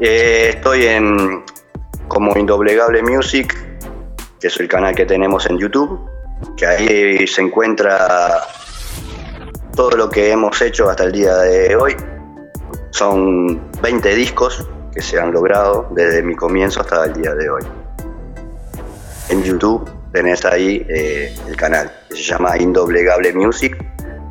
Eh, 0.00 0.52
estoy 0.54 0.86
en 0.86 1.44
como 2.08 2.36
Indoblegable 2.38 3.02
Music, 3.02 3.54
que 4.40 4.46
es 4.46 4.58
el 4.60 4.68
canal 4.68 4.94
que 4.94 5.04
tenemos 5.04 5.44
en 5.44 5.58
YouTube, 5.58 6.00
que 6.56 6.66
ahí 6.66 7.26
se 7.26 7.42
encuentra 7.42 8.40
todo 9.76 9.90
lo 9.90 10.08
que 10.08 10.30
hemos 10.30 10.60
hecho 10.62 10.88
hasta 10.88 11.04
el 11.04 11.12
día 11.12 11.36
de 11.36 11.76
hoy. 11.76 11.94
Son 12.94 13.60
20 13.82 14.14
discos 14.14 14.64
que 14.94 15.02
se 15.02 15.18
han 15.18 15.32
logrado 15.32 15.88
desde 15.96 16.22
mi 16.22 16.36
comienzo 16.36 16.80
hasta 16.80 17.06
el 17.06 17.14
día 17.14 17.34
de 17.34 17.50
hoy. 17.50 17.64
En 19.30 19.42
YouTube 19.42 19.90
tenés 20.12 20.44
ahí 20.44 20.86
eh, 20.88 21.34
el 21.48 21.56
canal, 21.56 21.92
que 22.08 22.14
se 22.14 22.22
llama 22.22 22.56
Indoblegable 22.56 23.32
Music, 23.32 23.76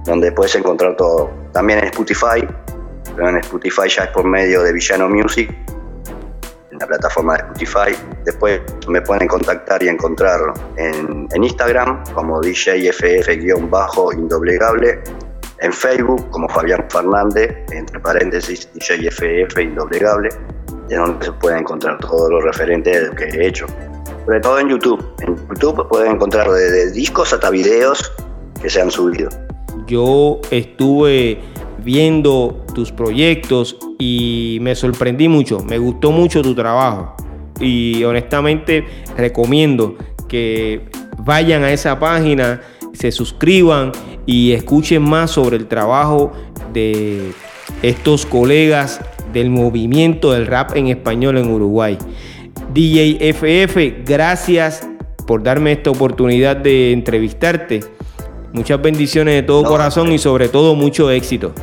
donde 0.06 0.32
puedes 0.32 0.56
encontrar 0.56 0.95
todo. 0.95 1.30
También 1.52 1.80
en 1.80 1.86
Spotify, 1.88 2.47
pero 3.13 3.28
en 3.28 3.39
Spotify 3.39 3.89
ya 3.89 4.06
es 4.06 4.12
por 4.12 4.23
medio 4.23 4.63
de 4.63 4.71
Villano 4.71 5.10
Music, 5.10 5.54
en 6.71 6.80
la 6.80 6.88
plataforma 6.88 7.34
de 7.34 7.39
Spotify. 7.39 7.93
Después 8.23 8.62
me 8.88 9.02
pueden 9.02 9.28
contactar 9.28 9.84
y 9.84 9.89
encontrar 9.89 10.39
en, 10.78 11.28
Instagram 11.36 12.02
como 12.13 12.39
DJFF-indoblegable, 12.39 15.02
en 15.63 15.71
Facebook 15.71 16.30
como 16.30 16.47
Fabián 16.49 16.86
Fernández, 16.89 17.56
entre 17.71 17.99
paréntesis 18.02 18.69
DJFF 18.73 19.58
indoblegable, 19.60 20.30
de 20.89 20.95
donde 20.95 21.26
se 21.26 21.32
puede 21.34 21.58
encontrar 21.60 21.97
todo 21.99 22.30
lo 22.30 22.41
referente 22.41 22.89
de 22.89 23.08
lo 23.08 23.15
que 23.15 23.23
he 23.26 23.47
hecho. 23.47 23.65
Sobre 24.26 24.41
todo 24.41 24.60
en 24.60 24.69
YouTube. 24.69 25.04
En 25.21 25.38
YouTube 25.38 25.88
pueden 25.88 26.13
encontrar 26.13 26.49
desde 26.49 26.91
discos 26.91 27.34
hasta 27.34 27.49
videos 27.49 28.12
que 28.62 28.69
se 28.69 28.82
han 28.82 28.91
subido. 28.91 29.30
Yo 29.88 30.39
estuve 30.52 31.39
viendo 31.80 32.65
tus 32.76 32.91
proyectos 32.91 33.78
y 33.99 34.58
me 34.62 34.76
sorprendí 34.76 35.28
mucho, 35.28 35.60
me 35.60 35.78
gustó 35.78 36.12
mucho 36.12 36.41
tu 36.41 36.54
trabajo 36.56 37.15
y 37.60 38.04
honestamente 38.04 38.86
recomiendo 39.17 39.95
que 40.28 40.89
vayan 41.19 41.63
a 41.63 41.71
esa 41.71 41.99
página, 41.99 42.62
se 42.93 43.12
suscriban 43.12 43.91
y 44.25 44.53
escuchen 44.53 45.01
más 45.01 45.31
sobre 45.31 45.57
el 45.57 45.67
trabajo 45.67 46.31
de 46.73 47.33
estos 47.81 48.25
colegas 48.25 49.01
del 49.33 49.49
movimiento 49.49 50.31
del 50.31 50.47
rap 50.47 50.75
en 50.75 50.88
español 50.88 51.38
en 51.38 51.49
Uruguay. 51.49 51.97
DJ 52.73 53.33
FF, 53.33 54.05
gracias 54.05 54.88
por 55.27 55.43
darme 55.43 55.73
esta 55.73 55.89
oportunidad 55.89 56.57
de 56.57 56.91
entrevistarte. 56.91 57.81
Muchas 58.51 58.81
bendiciones 58.81 59.36
de 59.36 59.43
todo 59.43 59.63
corazón 59.63 60.12
y 60.12 60.19
sobre 60.19 60.47
todo 60.49 60.75
mucho 60.75 61.09
éxito. 61.09 61.53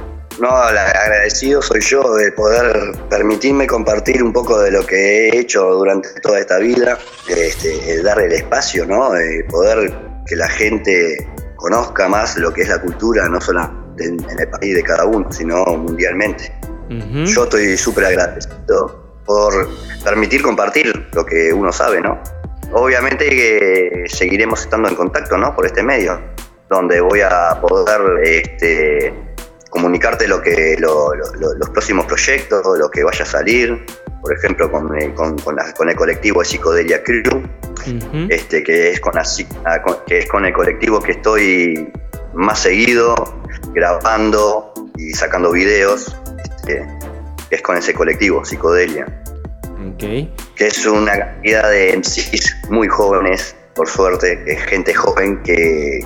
No, 0.40 0.48
agradecido 0.48 1.60
soy 1.60 1.82
yo 1.82 2.14
de 2.14 2.32
poder 2.32 2.92
permitirme 3.10 3.66
compartir 3.66 4.22
un 4.22 4.32
poco 4.32 4.58
de 4.58 4.70
lo 4.70 4.86
que 4.86 5.28
he 5.28 5.38
hecho 5.38 5.62
durante 5.72 6.08
toda 6.22 6.40
esta 6.40 6.58
vida, 6.58 6.98
este, 7.28 8.02
darle 8.02 8.26
el 8.26 8.32
espacio, 8.32 8.86
¿no? 8.86 9.10
De 9.12 9.44
poder 9.50 9.92
que 10.26 10.36
la 10.36 10.48
gente 10.48 11.28
conozca 11.60 12.08
más 12.08 12.36
lo 12.36 12.52
que 12.52 12.62
es 12.62 12.68
la 12.68 12.80
cultura, 12.80 13.28
no 13.28 13.40
solo 13.40 13.70
en, 13.98 14.18
el 14.38 14.48
país 14.48 14.74
de 14.74 14.82
cada 14.82 15.04
uno, 15.04 15.30
sino 15.30 15.64
mundialmente. 15.64 16.52
Yo 17.24 17.44
estoy 17.44 17.76
súper 17.76 18.06
agradecido 18.06 19.20
por 19.24 19.68
permitir 20.02 20.42
compartir 20.42 21.08
lo 21.12 21.24
que 21.24 21.52
uno 21.52 21.70
sabe, 21.70 22.00
¿no? 22.00 22.20
Obviamente 22.72 23.28
que 23.28 24.04
seguiremos 24.08 24.62
estando 24.62 24.88
en 24.88 24.96
contacto, 24.96 25.36
¿no? 25.38 25.54
Por 25.54 25.66
este 25.66 25.84
medio, 25.84 26.20
donde 26.68 27.00
voy 27.00 27.20
a 27.20 27.60
poder 27.60 28.00
este, 28.24 29.14
comunicarte 29.70 30.28
lo 30.28 30.42
que 30.42 30.76
los 30.78 31.70
próximos 31.70 32.04
proyectos, 32.06 32.62
lo 32.78 32.90
que 32.90 33.02
vaya 33.02 33.22
a 33.22 33.26
salir, 33.26 33.86
por 34.20 34.36
ejemplo 34.36 34.70
con, 34.70 35.00
eh, 35.00 35.14
con, 35.14 35.38
con, 35.38 35.88
el 35.88 35.96
colectivo 35.96 36.40
de 36.40 36.46
Psicodelia 36.46 37.02
Crew, 37.02 37.48
este, 38.28 38.62
que, 38.62 38.90
es 38.90 39.00
con 39.00 39.12
que 40.06 40.18
es 40.18 40.28
con 40.28 40.44
el 40.44 40.52
colectivo 40.52 41.00
que 41.00 41.12
estoy 41.12 41.92
más 42.34 42.60
seguido, 42.60 43.14
grabando 43.72 44.74
y 44.96 45.12
sacando 45.12 45.52
videos, 45.52 46.14
este, 46.44 46.86
que 47.48 47.56
es 47.56 47.62
con 47.62 47.76
ese 47.76 47.94
colectivo, 47.94 48.44
Psicodelia. 48.44 49.06
Que 49.98 50.66
es 50.66 50.86
una 50.86 51.18
cantidad 51.18 51.70
de 51.70 51.96
MCs 51.96 52.68
muy 52.68 52.88
jóvenes, 52.88 53.56
por 53.74 53.88
suerte, 53.88 54.42
que 54.44 54.52
es 54.52 54.62
gente 54.64 54.94
joven 54.94 55.42
que, 55.42 56.00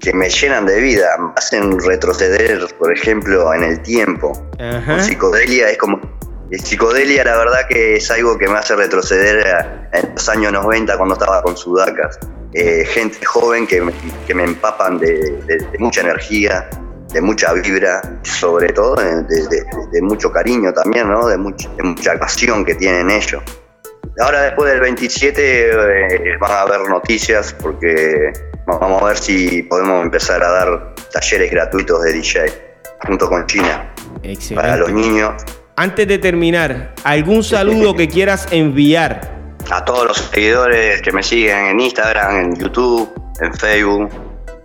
que 0.00 0.12
me 0.12 0.28
llenan 0.28 0.66
de 0.66 0.80
vida, 0.80 1.08
me 1.18 1.32
hacen 1.36 1.78
retroceder, 1.80 2.66
por 2.78 2.92
ejemplo, 2.92 3.52
en 3.54 3.64
el 3.64 3.82
tiempo. 3.82 4.32
psicodelia 5.00 5.70
es 5.70 5.78
como. 5.78 6.00
Psicodelia, 6.50 7.24
la 7.24 7.36
verdad, 7.36 7.66
que 7.68 7.96
es 7.96 8.10
algo 8.10 8.38
que 8.38 8.48
me 8.48 8.56
hace 8.56 8.74
retroceder 8.74 9.86
en 9.92 10.14
los 10.14 10.28
años 10.30 10.50
90 10.52 10.96
cuando 10.96 11.14
estaba 11.14 11.42
con 11.42 11.56
Sudacas. 11.56 12.18
Eh, 12.54 12.86
gente 12.86 13.22
joven 13.26 13.66
que 13.66 13.82
me, 13.82 13.92
que 14.26 14.34
me 14.34 14.44
empapan 14.44 14.98
de, 14.98 15.66
mucha 15.78 16.00
energía, 16.00 16.70
de 17.12 17.20
mucha 17.20 17.52
vibra, 17.52 18.00
sobre 18.22 18.72
todo 18.72 18.96
de, 18.96 20.00
mucho 20.00 20.32
cariño 20.32 20.72
también, 20.72 21.10
¿no? 21.10 21.26
de, 21.26 21.36
de 21.36 21.82
mucha 21.82 22.18
pasión 22.18 22.64
que 22.64 22.74
tienen 22.74 23.10
ellos. 23.10 23.42
Ahora, 24.20 24.42
después 24.42 24.72
del 24.72 24.80
27, 24.80 25.70
eh, 25.70 26.36
van 26.40 26.50
a 26.50 26.60
haber 26.62 26.88
noticias 26.88 27.54
porque 27.60 28.32
Vamos 28.68 29.02
a 29.02 29.06
ver 29.06 29.16
si 29.16 29.62
podemos 29.62 30.04
empezar 30.04 30.44
a 30.44 30.50
dar 30.50 30.94
talleres 31.10 31.50
gratuitos 31.50 32.02
de 32.02 32.12
DJ 32.12 32.52
junto 33.06 33.26
con 33.26 33.46
China 33.46 33.94
para 34.54 34.76
los 34.76 34.92
niños. 34.92 35.42
Antes 35.76 36.06
de 36.06 36.18
terminar, 36.18 36.94
¿algún 37.02 37.42
saludo 37.42 37.96
que 37.96 38.08
quieras 38.08 38.46
enviar? 38.50 39.54
A 39.70 39.82
todos 39.86 40.08
los 40.08 40.18
seguidores 40.18 41.00
que 41.00 41.12
me 41.12 41.22
siguen 41.22 41.64
en 41.64 41.80
Instagram, 41.80 42.36
en 42.36 42.56
YouTube, 42.56 43.10
en 43.40 43.54
Facebook, 43.54 44.10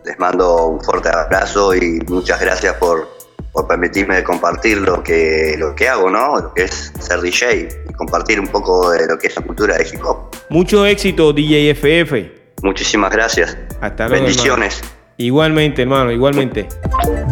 les 0.04 0.20
mando 0.20 0.68
un 0.68 0.82
fuerte 0.82 1.08
abrazo 1.08 1.74
y 1.74 2.02
muchas 2.06 2.42
gracias 2.42 2.76
por, 2.76 3.08
por 3.54 3.68
permitirme 3.70 4.22
compartir 4.22 4.80
lo 4.80 5.02
que, 5.02 5.56
lo 5.58 5.74
que 5.76 5.88
hago, 5.88 6.10
¿no? 6.10 6.42
Lo 6.42 6.54
que 6.54 6.64
es 6.64 6.92
ser 7.00 7.22
DJ 7.22 7.70
y 7.90 7.94
compartir 7.94 8.38
un 8.42 8.48
poco 8.48 8.92
de 8.92 9.08
lo 9.08 9.18
que 9.18 9.28
es 9.28 9.36
la 9.38 9.44
cultura 9.44 9.78
de 9.78 9.88
hip 9.88 10.04
hop. 10.04 10.36
Mucho 10.50 10.86
éxito, 10.86 11.32
DJ 11.32 11.74
FF. 11.74 12.43
Muchísimas 12.64 13.12
gracias. 13.12 13.58
Hasta 13.82 14.08
luego. 14.08 14.24
Bendiciones. 14.24 14.82
Igualmente, 15.18 15.84
hermano, 15.84 16.12
igualmente. 16.12 16.68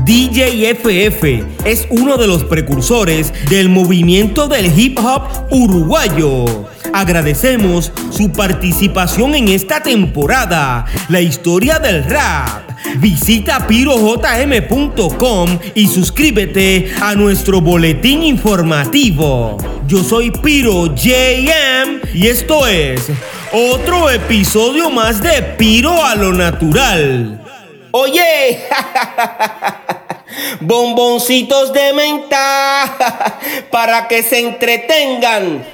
DJ 0.06 0.76
FF 0.76 1.24
es 1.66 1.88
uno 1.90 2.18
de 2.18 2.28
los 2.28 2.44
precursores 2.44 3.34
del 3.50 3.70
movimiento 3.70 4.48
del 4.48 4.78
hip 4.78 5.00
hop 5.00 5.24
uruguayo. 5.50 6.68
Agradecemos 6.94 7.92
su 8.12 8.32
participación 8.32 9.34
en 9.34 9.48
esta 9.48 9.82
temporada, 9.82 10.86
la 11.10 11.22
historia 11.22 11.80
del 11.80 12.04
rap. 12.04 12.70
Visita 12.98 13.66
pirojm.com 13.68 15.60
y 15.74 15.88
suscríbete 15.88 16.92
a 17.02 17.16
nuestro 17.16 17.62
boletín 17.62 18.22
informativo. 18.24 19.58
Yo 19.88 20.04
soy 20.04 20.30
Piro 20.30 20.94
JM 20.94 22.02
y 22.14 22.28
esto 22.28 22.68
es 22.68 23.10
otro 23.54 24.10
episodio 24.10 24.90
más 24.90 25.22
de 25.22 25.42
Piro 25.58 26.04
a 26.04 26.16
lo 26.16 26.32
Natural. 26.32 27.40
Oye, 27.92 28.66
bomboncitos 30.62 31.74
de 31.74 31.94
menta 31.94 32.98
para 33.72 34.08
que 34.08 34.24
se 34.24 34.40
entretengan. 34.40 35.66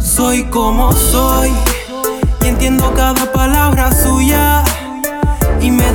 Soy 0.00 0.44
como 0.44 0.92
soy 0.92 1.52
y 2.42 2.48
entiendo 2.48 2.90
cada 2.94 3.30
palabra 3.32 3.92
suya 3.92 4.45